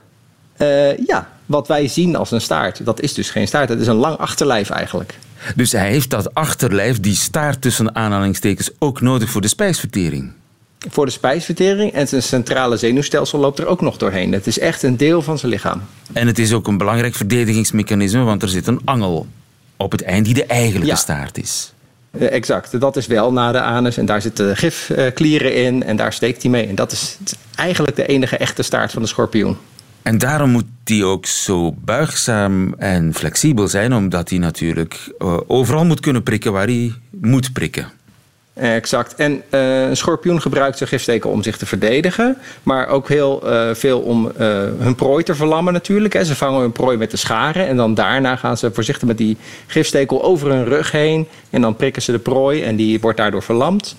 [0.58, 3.70] Uh, ja, wat wij zien als een staart, dat is dus geen staart.
[3.70, 5.18] Het is een lang achterlijf eigenlijk.
[5.56, 10.32] Dus hij heeft dat achterlijf, die staart tussen aanhalingstekens, ook nodig voor de spijsvertering?
[10.90, 14.32] Voor de spijsvertering en zijn centrale zenuwstelsel loopt er ook nog doorheen.
[14.32, 15.82] Het is echt een deel van zijn lichaam.
[16.14, 19.28] En het is ook een belangrijk verdedigingsmechanisme, want er zit een angel
[19.78, 20.96] op het eind die de eigenlijke Ja.
[20.96, 21.74] staart is.
[22.12, 26.14] Uh, exact, dat is wel na de anus en daar zitten gifklieren in en daar
[26.14, 26.68] steekt hij mee.
[26.68, 27.18] En dat is
[27.56, 29.58] eigenlijk de enige echte staart van de schorpioen.
[30.06, 35.86] En daarom moet die ook zo buigzaam en flexibel zijn, omdat hij natuurlijk uh, overal
[35.86, 37.88] moet kunnen prikken waar hij moet prikken.
[38.54, 39.16] Exact.
[39.16, 42.38] En uh, een schorpioen gebruikt zijn gifstekel om zich te verdedigen.
[42.64, 44.32] Maar ook heel uh, veel om
[44.80, 46.20] hun prooi te verlammen natuurlijk.
[46.24, 47.68] Ze vangen hun prooi met de scharen.
[47.68, 49.38] En dan daarna gaan ze voorzichtig met die
[49.68, 51.28] gifstekel over hun rug heen.
[51.50, 53.96] En dan prikken ze de prooi en die wordt daardoor verlamd.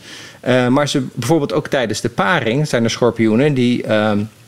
[0.69, 3.55] maar ze, bijvoorbeeld ook tijdens de paring zijn er schorpioenen...
[3.55, 3.85] Die,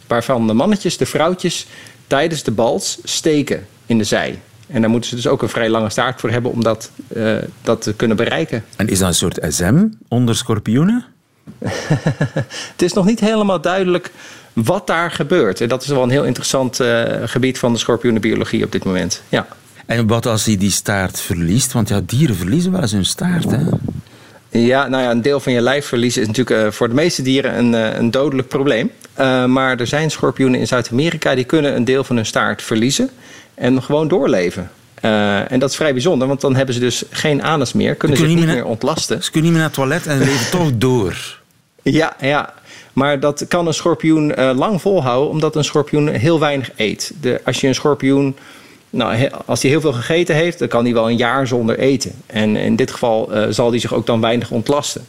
[0.08, 1.66] waarvan de mannetjes de vrouwtjes
[2.06, 4.40] tijdens de bals steken in de zij.
[4.66, 7.36] En daar moeten ze dus ook een vrij lange staart voor hebben om dat, uh,
[7.62, 8.64] dat te kunnen bereiken.
[8.76, 11.04] En is dat een soort SM onder schorpioenen?
[12.72, 14.10] het is nog niet helemaal duidelijk
[14.52, 15.60] wat daar gebeurt.
[15.60, 19.22] En dat is wel een heel interessant uh, gebied van de schorpioenenbiologie op dit moment.
[19.28, 19.46] Ja.
[19.86, 21.72] En wat als hij die staart verliest?
[21.72, 23.64] Want ja, dieren verliezen wel eens hun staart, hè?
[24.50, 27.22] Ja, nou ja, een deel van je lijf verliezen is natuurlijk uh, voor de meeste
[27.22, 28.90] dieren een, uh, een dodelijk probleem.
[29.18, 33.10] Uh, maar er zijn schorpioenen in Zuid-Amerika die kunnen een deel van hun staart verliezen
[33.54, 34.70] en gewoon doorleven.
[35.00, 38.26] En dat is vrij bijzonder, want dan hebben ze dus geen anus meer, kunnen ze
[38.26, 39.22] niet, niet meer ontlasten.
[39.24, 41.38] Ze kunnen niet meer naar het toilet en leven toch door.
[41.82, 42.54] Ja, ja.
[42.92, 47.12] Maar dat kan een schorpioen lang volhouden, omdat een schorpioen heel weinig eet.
[47.20, 48.36] De, als je een schorpioen,
[48.90, 52.12] nou, als hij heel veel gegeten heeft, dan kan hij wel een jaar zonder eten.
[52.26, 55.06] En in dit geval uh, zal hij zich ook dan weinig ontlasten.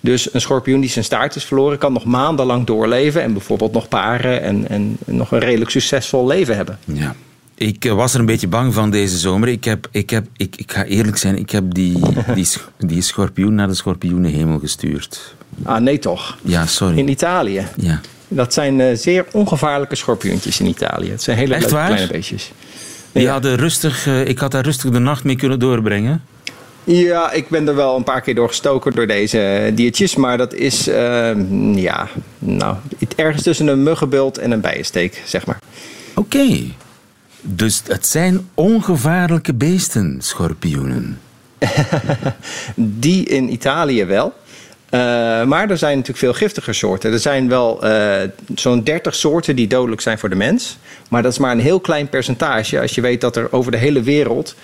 [0.00, 3.88] Dus een schorpioen die zijn staart is verloren, kan nog maandenlang doorleven en bijvoorbeeld nog
[3.88, 6.78] paren en, en nog een redelijk succesvol leven hebben.
[6.84, 7.14] Ja.
[7.54, 9.48] Ik was er een beetje bang van deze zomer.
[9.48, 11.98] Ik, heb, ik, heb, ik, ik ga eerlijk zijn, ik heb die,
[12.34, 12.46] die,
[12.78, 15.34] die schorpioen naar de schorpioenenhemel gestuurd.
[15.62, 16.38] Ah, nee toch?
[16.42, 16.98] Ja, sorry.
[16.98, 17.66] In Italië?
[17.76, 18.00] Ja.
[18.28, 21.10] Dat zijn uh, zeer ongevaarlijke schorpioentjes in Italië.
[21.10, 21.86] Het zijn hele Echt leuke waar?
[21.86, 22.52] kleine beestjes.
[23.12, 23.32] Die ja.
[23.32, 26.22] hadden rustig, uh, ik had daar rustig de nacht mee kunnen doorbrengen.
[26.84, 30.16] Ja, ik ben er wel een paar keer door gestoken door deze diertjes.
[30.16, 30.94] Maar dat is, uh,
[31.74, 32.76] ja, nou,
[33.16, 35.58] ergens tussen een muggenbult en een bijensteek, zeg maar.
[36.14, 36.36] Oké.
[36.36, 36.74] Okay.
[37.40, 41.20] Dus het zijn ongevaarlijke beesten, schorpioenen.
[42.74, 44.32] Die in Italië wel.
[44.94, 45.00] Uh,
[45.44, 47.12] maar er zijn natuurlijk veel giftiger soorten.
[47.12, 48.14] Er zijn wel uh,
[48.54, 50.78] zo'n 30 soorten die dodelijk zijn voor de mens.
[51.08, 52.80] Maar dat is maar een heel klein percentage.
[52.80, 54.54] Als je weet dat er over de hele wereld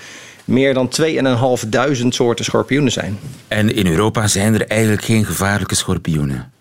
[0.45, 3.19] meer dan 2.500 soorten schorpioenen zijn.
[3.49, 6.53] En in Europa zijn er eigenlijk geen gevaarlijke schorpioenen?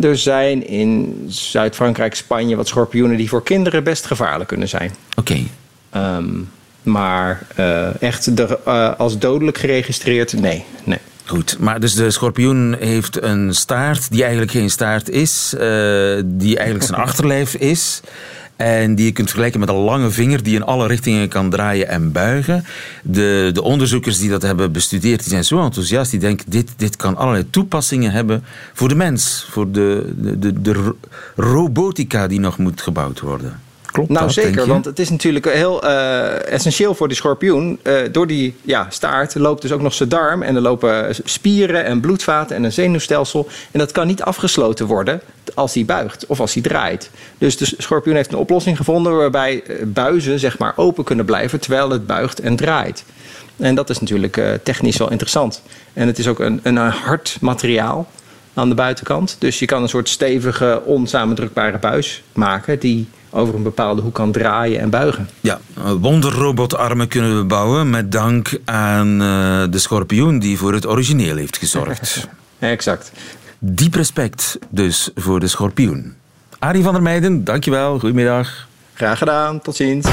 [0.00, 4.94] Er zijn in Zuid-Frankrijk, Spanje wat schorpioenen die voor kinderen best gevaarlijk kunnen zijn.
[5.16, 5.46] Oké.
[5.92, 6.16] Okay.
[6.16, 6.50] Um,
[6.82, 10.64] maar uh, echt de, uh, als dodelijk geregistreerd, nee.
[10.84, 10.98] nee.
[11.30, 15.60] Goed, maar dus de schorpioen heeft een staart die eigenlijk geen staart is, uh,
[16.24, 18.00] die eigenlijk zijn achterlijf is.
[18.56, 21.88] En die je kunt vergelijken met een lange vinger die in alle richtingen kan draaien
[21.88, 22.64] en buigen.
[23.02, 26.10] De, de onderzoekers die dat hebben bestudeerd, die zijn zo enthousiast.
[26.10, 29.46] Die denken, dit, dit kan allerlei toepassingen hebben voor de mens.
[29.50, 30.94] Voor de, de, de, de
[31.36, 33.69] robotica die nog moet gebouwd worden.
[33.92, 37.78] Klopt Nou dat, zeker, want het is natuurlijk heel eh, essentieel voor die schorpioen.
[37.82, 41.84] Eh, door die ja, staart loopt dus ook nog zijn darm en er lopen spieren
[41.84, 43.48] en bloedvaten en een zenuwstelsel.
[43.70, 45.20] En dat kan niet afgesloten worden
[45.54, 47.10] als hij buigt of als hij draait.
[47.38, 51.60] Dus de schorpioen heeft een oplossing gevonden waarbij eh, buizen zeg maar open kunnen blijven
[51.60, 53.04] terwijl het buigt en draait.
[53.56, 55.62] En dat is natuurlijk technisch wel interessant.
[55.92, 58.08] En het is ook een, een hard materiaal
[58.54, 59.36] aan de buitenkant.
[59.38, 64.32] Dus je kan een soort stevige, onsamendrukbare buis maken die over een bepaalde hoek kan
[64.32, 65.28] draaien en buigen.
[65.40, 65.60] Ja,
[66.00, 71.56] wonderrobotarmen kunnen we bouwen met dank aan eh, de schorpioen die voor het origineel heeft
[71.58, 72.28] gezorgd.
[72.58, 73.12] Exact.
[73.58, 76.14] Diep respect dus voor de schorpioen.
[76.58, 77.98] Arie van der Meijden, dankjewel.
[77.98, 78.68] Goedemiddag.
[78.94, 80.06] Graag gedaan, tot ziens.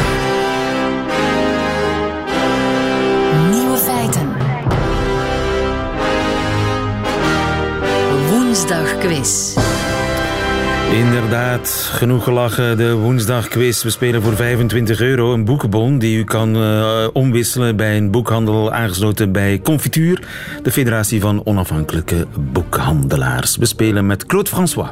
[10.92, 12.78] Inderdaad, genoeg gelachen.
[12.78, 13.84] De woensdagquiz.
[13.84, 18.72] We spelen voor 25 euro een boekenbon die u kan eh, omwisselen bij een boekhandel
[18.72, 20.20] aangesloten bij Confituur,
[20.64, 23.58] de Federatie van Onafhankelijke Boekhandelaars.
[23.58, 24.90] We spelen met Claude François.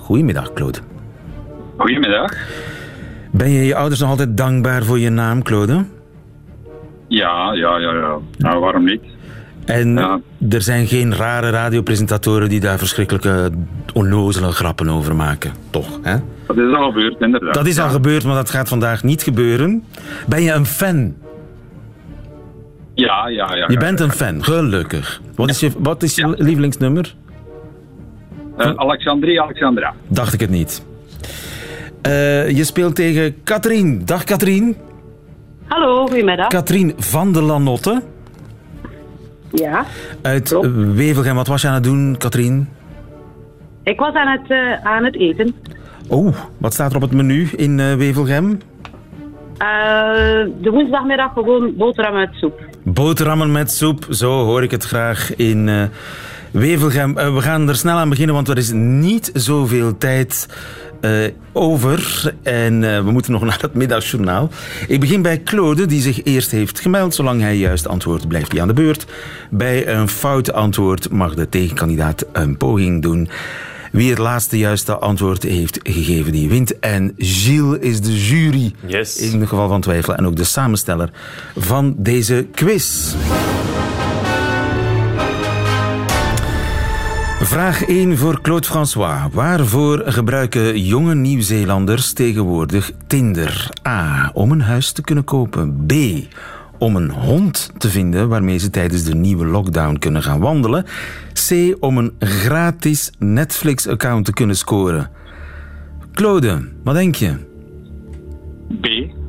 [0.00, 0.78] Goedemiddag, Claude.
[1.76, 2.32] Goedemiddag.
[3.30, 5.84] Ben je je ouders nog altijd dankbaar voor je naam, Claude?
[7.08, 8.18] Ja, ja, ja, ja.
[8.36, 9.02] Nou, waarom niet?
[9.64, 10.20] En Ja.
[10.50, 13.50] er zijn geen rare radiopresentatoren die daar verschrikkelijke
[13.92, 15.52] onnozele grappen over maken.
[15.70, 16.16] Toch, hè?
[16.46, 17.54] Dat is al gebeurd, inderdaad.
[17.54, 19.84] Dat is al gebeurd, maar dat gaat vandaag niet gebeuren.
[20.26, 21.14] Ben je een fan?
[22.94, 23.64] Ja, ja, ja.
[23.68, 25.20] Je bent een fan, gelukkig.
[25.34, 27.14] Wat is je, wat is je lievelingsnummer?
[28.56, 29.94] Eh, Alexandrie, Alexandra.
[30.08, 30.82] Dacht ik het niet.
[32.02, 34.04] Eh, je speelt tegen Katrien.
[34.04, 34.76] Dag Katrien.
[35.66, 36.46] Hallo, goedemiddag.
[36.48, 38.02] Katrien van de Lanotte
[39.52, 39.84] ja,
[40.22, 40.58] uit
[40.94, 41.34] Wevelgem.
[41.34, 42.68] Wat was je aan het doen, Katrien?
[43.82, 45.54] ik was aan het, eh, aan het eten.
[46.08, 48.60] Oh, wat staat er op het menu in eh, Wevelgem?
[49.58, 49.68] Eh,
[50.60, 52.60] de woensdagmiddag gewoon boterham met soep.
[52.82, 55.90] Boterhammen met soep, zo hoor ik het graag in
[56.52, 57.18] Wevelgem.
[57.18, 60.48] Eh, we gaan er snel aan beginnen, want er is niet zoveel tijd
[61.00, 61.10] eh,
[61.52, 62.32] over.
[62.42, 64.50] En eh, we moeten nog naar het middagjournaal.
[64.88, 67.14] Ik begin bij Claude, die zich eerst heeft gemeld.
[67.14, 69.06] Zolang hij juist antwoordt, blijft hij aan de beurt.
[69.50, 73.28] Bij een fout antwoord mag de tegenkandidaat een poging doen.
[73.92, 76.78] Wie het laatste juiste antwoord heeft gegeven, die wint.
[76.78, 78.74] En Gilles is de jury.
[78.86, 79.16] Yes.
[79.16, 80.14] In het geval van twijfel.
[80.14, 81.10] En ook de samensteller
[81.56, 83.14] van deze quiz.
[87.52, 89.32] Vraag 1 voor Claude François.
[89.32, 93.70] Waarvoor gebruiken jonge Nieuw-Zeelanders tegenwoordig Tinder?
[93.88, 94.30] A.
[94.34, 95.86] Om een huis te kunnen kopen.
[95.86, 95.92] B.
[96.78, 100.84] Om een hond te vinden waarmee ze tijdens de nieuwe lockdown kunnen gaan wandelen.
[101.48, 101.76] C.
[101.80, 105.10] Om een gratis Netflix-account te kunnen scoren.
[106.12, 107.34] Claude, wat denk je?
[108.80, 108.86] B.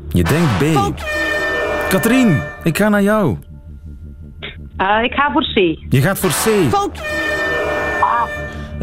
[0.09, 0.93] Je denkt B.
[1.89, 3.37] Katrien, ik ga naar jou.
[4.77, 5.55] Eh, ik ga voor C.
[5.89, 6.71] Je gaat voor C.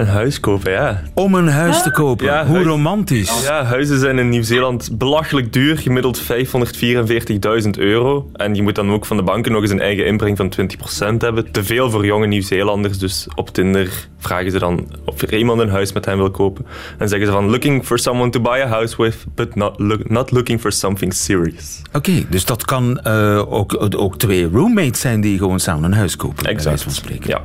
[0.01, 1.03] Een huis kopen, ja.
[1.15, 2.27] Om een huis te kopen.
[2.27, 3.43] Ja, Hoe huis- romantisch.
[3.43, 8.31] Ja, huizen zijn in Nieuw-Zeeland belachelijk duur, gemiddeld 544.000 euro.
[8.33, 11.23] En je moet dan ook van de banken nog eens een eigen inbreng van 20%
[11.23, 11.51] hebben.
[11.53, 15.69] Te veel voor jonge Nieuw-Zeelanders, dus op Tinder vragen ze dan of er iemand een
[15.71, 16.67] huis met hen wil kopen.
[16.99, 20.09] En zeggen ze van, looking for someone to buy a house with, but not, look-
[20.11, 21.83] not looking for something serious.
[21.93, 26.17] Oké, dus dat kan eh, ook, ook twee roommates zijn die gewoon samen een huis
[26.17, 26.37] kopen.
[26.45, 26.83] bij wijze Exact.
[26.83, 27.29] van spreken.
[27.31, 27.43] Ja.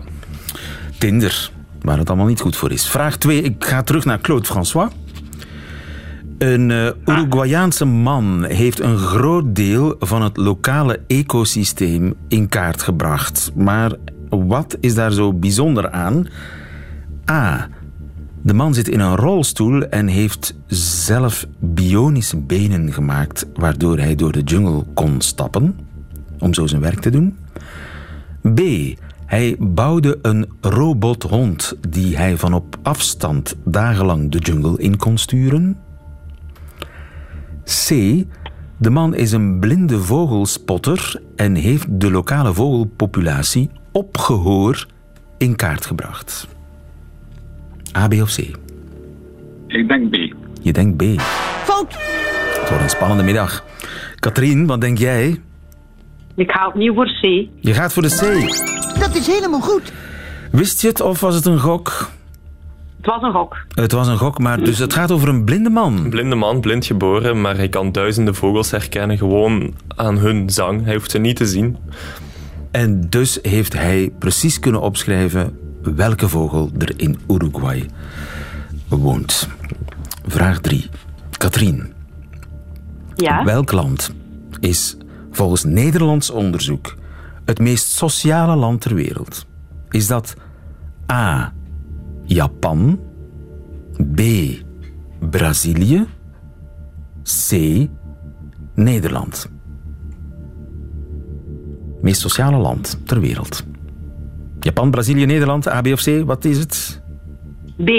[0.98, 1.50] Tinder,
[1.86, 2.88] waar het allemaal niet goed voor is.
[2.88, 4.92] Vraag 2, ik ga terug naar Claude François.
[6.38, 13.52] Een eh, Uruguayaanse man heeft een groot deel van het lokale ecosysteem in kaart gebracht.
[13.56, 13.92] Maar
[14.30, 16.28] wat is daar zo bijzonder aan?
[17.32, 17.70] A.
[18.42, 24.32] De man zit in een rolstoel en heeft zelf bionische benen gemaakt, waardoor hij door
[24.32, 25.80] de jungle kon stappen
[26.40, 27.38] om zo zijn werk te doen.
[28.54, 28.60] B.
[29.36, 35.78] Hij bouwde een robothond die hij van op afstand dagenlang de jungle in kon sturen.
[37.64, 37.90] C.
[38.78, 44.88] De man is een blinde vogelspotter en heeft de lokale vogelpopulatie op gehoor
[45.38, 46.48] in kaart gebracht.
[47.98, 48.38] A, B of C?
[49.68, 50.16] Ik denk B.
[50.62, 51.22] Je denkt B.
[51.64, 51.96] Fout!
[52.60, 53.64] Het wordt een spannende middag.
[54.20, 55.42] Katrien, wat denk jij?
[56.36, 57.22] Ik ga opnieuw voor C.
[57.60, 59.00] Je gaat voor de C.
[59.00, 59.92] Dat is helemaal goed.
[60.52, 62.10] Wist je het of was het een gok?
[62.98, 63.66] Het was een gok.
[63.70, 65.98] Het was een gok, maar dus het gaat over een blinde man.
[65.98, 70.84] Een blinde man, blind geboren, maar hij kan duizenden vogels herkennen gewoon aan hun zang.
[70.84, 71.78] Hij hoeft ze niet te zien.
[72.72, 77.90] En dus heeft hij precies kunnen opschrijven welke vogel er in Uruguay
[78.88, 79.50] woont.
[80.28, 80.90] Vraag 3.
[81.38, 81.94] Katrien.
[83.16, 83.44] Ja.
[83.44, 84.14] Welk land
[84.60, 84.98] is
[85.36, 86.96] volgens Nederlands onderzoek
[87.46, 89.46] het meest sociale land ter wereld?
[89.90, 90.36] Is dat
[91.12, 91.54] A.
[92.24, 93.00] Japan,
[94.16, 94.22] B.
[95.30, 96.06] Brazilië,
[97.24, 97.52] C.
[98.76, 99.50] Nederland?
[102.02, 103.66] Meest sociale land ter wereld.
[104.60, 107.02] Japan, Brazilië, Nederland, A, B of C, wat is het?
[107.84, 107.90] B.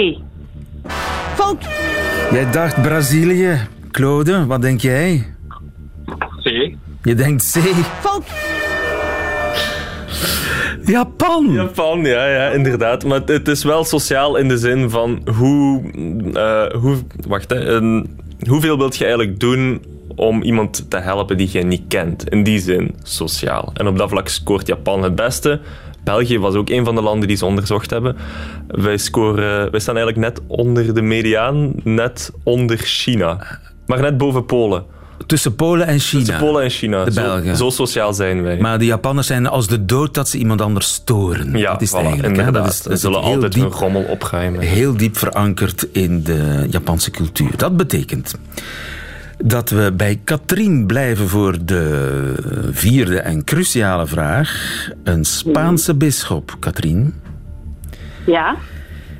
[1.35, 1.67] Fout.
[2.31, 3.57] Jij dacht Brazilië.
[3.91, 5.25] Claude, wat denk jij?
[6.43, 6.76] C.
[7.07, 7.59] Je denkt C.
[7.99, 8.23] Fout.
[10.85, 11.51] Japan.
[11.51, 13.03] Japan, ja, ja, inderdaad.
[13.05, 15.81] Maar het- het is wel sociaal in de zin van hoe...
[16.33, 16.97] eh, hoe
[17.27, 17.55] wacht, hè.
[17.65, 19.83] een- hoeveel wilt je eigenlijk doen
[20.15, 22.29] om iemand te helpen die je niet kent?
[22.29, 23.71] In die zin, sociaal.
[23.73, 25.59] En op dat vlak scoort Japan het beste.
[26.03, 28.15] België was ook een van de landen die ze onderzocht hebben.
[28.67, 33.59] Wij, scoren, wij staan eigenlijk net onder de mediaan, net onder China.
[33.85, 34.95] Maar net boven Polen.
[35.25, 36.23] Tussen Polen en China.
[36.23, 37.03] Tussen Polen en China.
[37.05, 37.57] De Zo- Belgen.
[37.57, 38.57] Zo, sociaal zijn wij.
[38.57, 41.57] Maar de Japanners zijn als de dood dat ze iemand anders storen.
[41.57, 42.21] ja, dat is voilà, eigenlijk.
[42.23, 42.29] hè.
[42.29, 42.63] inderdaad.
[42.63, 44.61] Dat is, dat Ze zullen altijd diep, hun rommel opruimen.
[44.61, 47.57] heel diep verankerd in de Japanse cultuur.
[47.57, 48.35] Dat betekent
[49.43, 52.33] dat we bij Katrien blijven voor de
[52.71, 54.51] vierde en cruciale vraag.
[55.03, 57.13] Een Spaanse bisschop, Katrien,
[58.25, 58.55] Ja.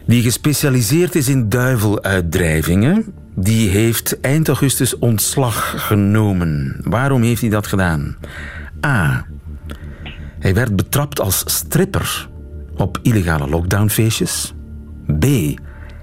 [0.05, 3.05] die gespecialiseerd is in duiveluitdrijvingen,
[3.39, 6.75] die heeft eind augustus ontslag genomen.
[6.83, 8.17] Waarom heeft hij dat gedaan?
[8.85, 9.25] A.
[10.39, 12.29] Hij werd betrapt als stripper
[12.75, 14.53] op illegale lockdownfeestjes.
[15.19, 15.25] B.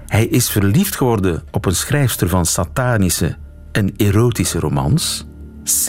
[0.05, 3.35] Hij is verliefd geworden op een schrijfster van satanische
[3.71, 5.27] en erotische romans.
[5.63, 5.87] C.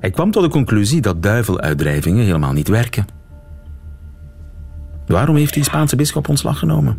[0.00, 3.04] Hij kwam tot de conclusie dat duiveluitdrijvingen helemaal niet werken.
[5.06, 6.98] Waarom heeft die Spaanse bisschop ontslag genomen?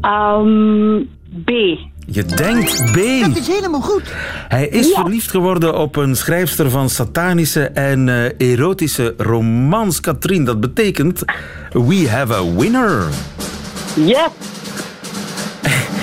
[0.00, 1.02] Ehm,
[1.44, 1.50] B.
[2.06, 2.96] Je denkt B.
[3.26, 4.02] Dat is helemaal goed.
[4.48, 10.44] Hij is verliefd geworden op een schrijfster van satanische en eh, erotische romans, Katrien.
[10.44, 11.22] Dat betekent,
[11.72, 13.04] we have a winner.
[13.94, 14.28] Yes.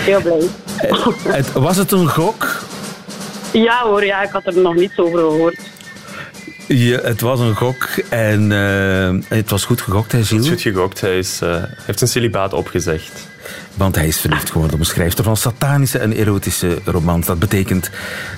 [0.05, 0.47] Heel blij.
[1.27, 2.63] Het, was het een gok?
[3.53, 5.59] Ja hoor, ja, ik had er nog niets over gehoord.
[6.67, 10.61] Ja, het was een gok en eh, het was goed gegokt, hè, Het is goed
[10.61, 11.01] gegokt.
[11.01, 13.27] Hij is, eh, heeft zijn celibaat opgezegd.
[13.73, 17.25] Want hij is verliefd geworden op een schrijfster van satanische en erotische romans.
[17.25, 17.89] Dat betekent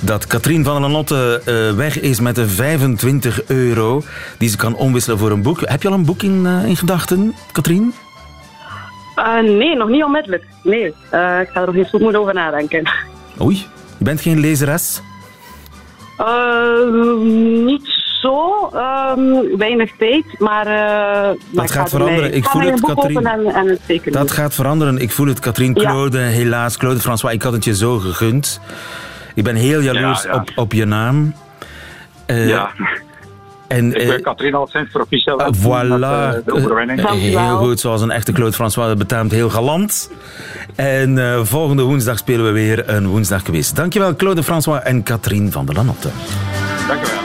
[0.01, 4.03] dat Katrien van der Lotte eh, weg is met de 25 euro
[4.37, 5.59] die ze kan omwisselen voor een boek.
[5.61, 7.93] Heb je al een boek in, eh, in gedachten, Katrien?
[9.15, 10.43] Eh, nee, nog niet onmiddellijk.
[10.63, 12.89] Nee, ik ga er nog eens goed over nadenken.
[13.41, 13.65] Oei,
[13.97, 15.01] je bent geen lezeres?
[16.17, 16.91] Eh,
[17.65, 17.96] niet
[18.27, 20.65] zo, ehm, weinig tijd, maar...
[20.65, 22.33] eh, maar ik gaat ga er veranderen.
[22.33, 23.17] Ik voel het, Katrien.
[23.17, 24.97] openen En, en het zeker Dat gaat veranderen.
[25.01, 25.81] Ik voel het, Katrien Ja.
[25.81, 26.17] Claude.
[26.19, 28.59] Helaas, Claude François, ik had het je zo gegund.
[29.35, 30.35] Ik ben heel jaloers Ja, ja.
[30.35, 31.33] Op, op je naam.
[32.25, 32.69] Eh, Ja.
[33.67, 36.01] En, Ik eh, wil Katrien al sinds proficiat Uh, voilà.
[36.01, 36.99] eh, de overwinning.
[36.99, 37.11] Eh,
[37.45, 40.11] heel goed, zoals een echte Claude François dat betaamt, heel galant.
[40.75, 43.71] En eh, volgende woensdag spelen we weer een woensdagquiz.
[43.71, 46.09] Dankjewel Claude François en Katrien van der Lanotte.
[46.87, 47.16] Dank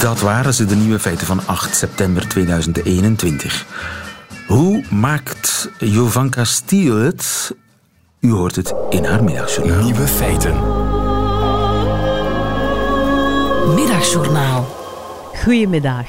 [0.00, 3.66] Dat waren ze, de nieuwe feiten van 8 september 2021.
[4.46, 7.54] Hoe maakt Jovanka Stiel het?
[8.20, 9.82] U hoort het in haar middagjournaal.
[9.82, 10.79] Nieuwe feiten.
[13.74, 14.66] Middagjournaal.
[15.42, 16.06] Goedemiddag.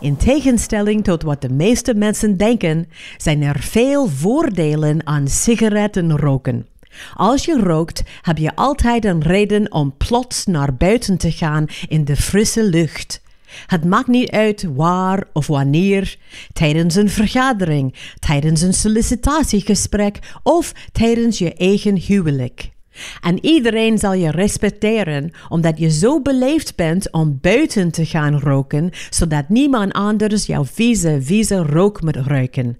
[0.00, 6.66] In tegenstelling tot wat de meeste mensen denken, zijn er veel voordelen aan sigaretten roken.
[7.14, 12.04] Als je rookt, heb je altijd een reden om plots naar buiten te gaan in
[12.04, 13.22] de frisse lucht.
[13.66, 16.18] Het maakt niet uit waar of wanneer,
[16.52, 22.76] tijdens een vergadering, tijdens een sollicitatiegesprek of tijdens je eigen huwelijk.
[23.20, 28.90] En iedereen zal je respecteren omdat je zo beleefd bent om buiten te gaan roken,
[29.10, 32.78] zodat niemand anders jouw vieze, vieze rook moet ruiken.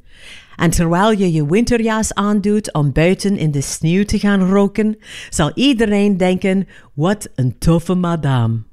[0.57, 4.97] En terwijl je je winterjas aandoet om buiten in de sneeuw te gaan roken,
[5.29, 8.67] zal iedereen denken: wat een toffe madame.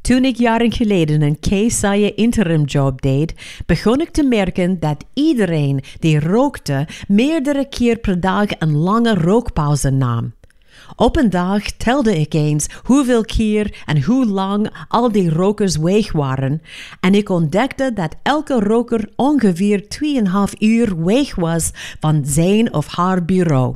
[0.00, 3.34] Toen ik jaren geleden een keizaaie interim job deed,
[3.66, 9.90] begon ik te merken dat iedereen die rookte meerdere keer per dag een lange rookpauze
[9.90, 10.32] nam.
[10.96, 16.12] Op een dag telde ik eens hoeveel keer en hoe lang al die rokers weg
[16.12, 16.62] waren
[17.00, 19.84] en ik ontdekte dat elke roker ongeveer
[20.52, 21.70] 2,5 uur weg was
[22.00, 23.74] van zijn of haar bureau.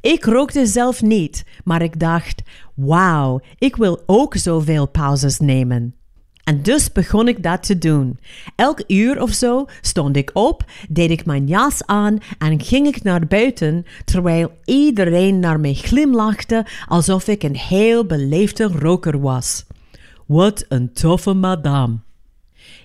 [0.00, 2.42] Ik rookte zelf niet, maar ik dacht:
[2.74, 5.94] wauw, ik wil ook zoveel pauzes nemen.
[6.44, 8.18] En dus begon ik dat te doen.
[8.56, 13.02] Elk uur of zo stond ik op, deed ik mijn jas aan en ging ik
[13.02, 19.64] naar buiten, terwijl iedereen naar mij glimlachte alsof ik een heel beleefde roker was.
[20.26, 21.98] Wat een toffe madame.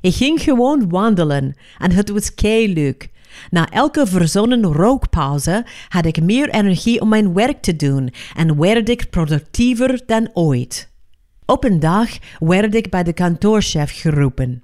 [0.01, 2.31] Ik ging gewoon wandelen en het was
[2.65, 3.09] leuk.
[3.49, 8.89] Na elke verzonnen rookpauze had ik meer energie om mijn werk te doen en werd
[8.89, 10.93] ik productiever dan ooit.
[11.45, 14.63] Op een dag werd ik bij de kantoorchef geroepen.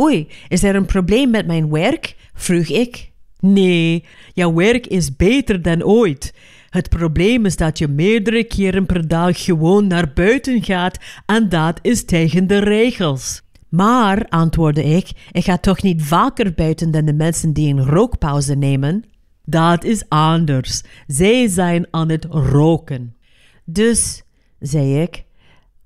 [0.00, 2.16] Oei, is er een probleem met mijn werk?
[2.34, 3.10] vroeg ik.
[3.40, 6.34] Nee, jouw werk is beter dan ooit.
[6.70, 11.78] Het probleem is dat je meerdere keren per dag gewoon naar buiten gaat en dat
[11.82, 13.42] is tegen de regels.
[13.68, 18.54] Maar, antwoordde ik, ik ga toch niet vaker buiten dan de mensen die een rookpauze
[18.54, 19.04] nemen?
[19.44, 20.82] Dat is anders.
[21.06, 23.14] Zij zijn aan het roken.
[23.64, 24.22] Dus,
[24.60, 25.24] zei ik,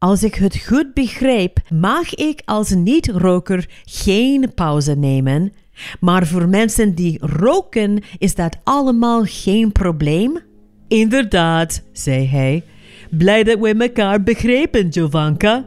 [0.07, 5.53] als ik het goed begrijp, mag ik als niet-roker geen pauze nemen.
[6.01, 10.39] Maar voor mensen die roken is dat allemaal geen probleem?
[10.89, 12.63] Inderdaad, zei hij.
[13.11, 15.65] Blij dat we elkaar begrepen, Jovanka.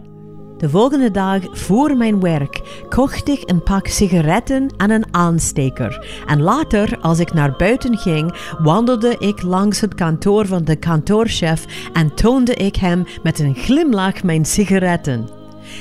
[0.59, 6.07] De volgende dag voor mijn werk kocht ik een pak sigaretten en een aansteker.
[6.25, 11.65] En later, als ik naar buiten ging, wandelde ik langs het kantoor van de kantoorchef
[11.93, 15.29] en toonde ik hem met een glimlach mijn sigaretten.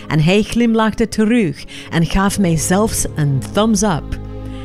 [0.08, 4.18] En hij glimlachte terug en gaf mij zelfs een thumbs up.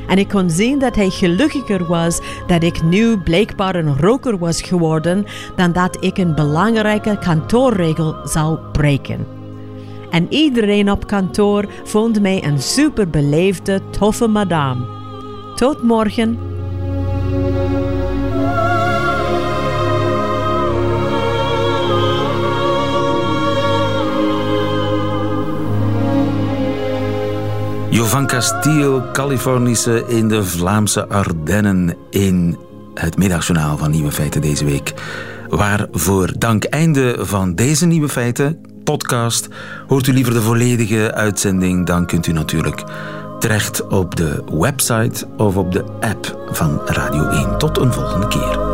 [0.08, 4.62] En ik kon zien dat hij gelukkiger was dat ik nu blijkbaar een roker was
[4.62, 9.42] geworden dan dat ik een belangrijke kantoorregel zou breken
[10.14, 14.86] en iedereen op kantoor vond mij een superbeleefde, toffe madame.
[15.56, 16.38] Tot morgen.
[27.90, 32.58] Jovanka Stiel, Californische in de Vlaamse Ardennen in
[32.94, 34.94] het middagjournaal van Nieuwe Feiten deze week.
[35.50, 39.48] Waarvoor dank einde van deze Nieuwe Feiten podcast.
[39.88, 42.84] Hoort u liever de volledige uitzending, dan kunt u natuurlijk
[43.40, 47.58] terecht op de website of op de app van Radio 1.
[47.58, 48.73] Tot een volgende keer.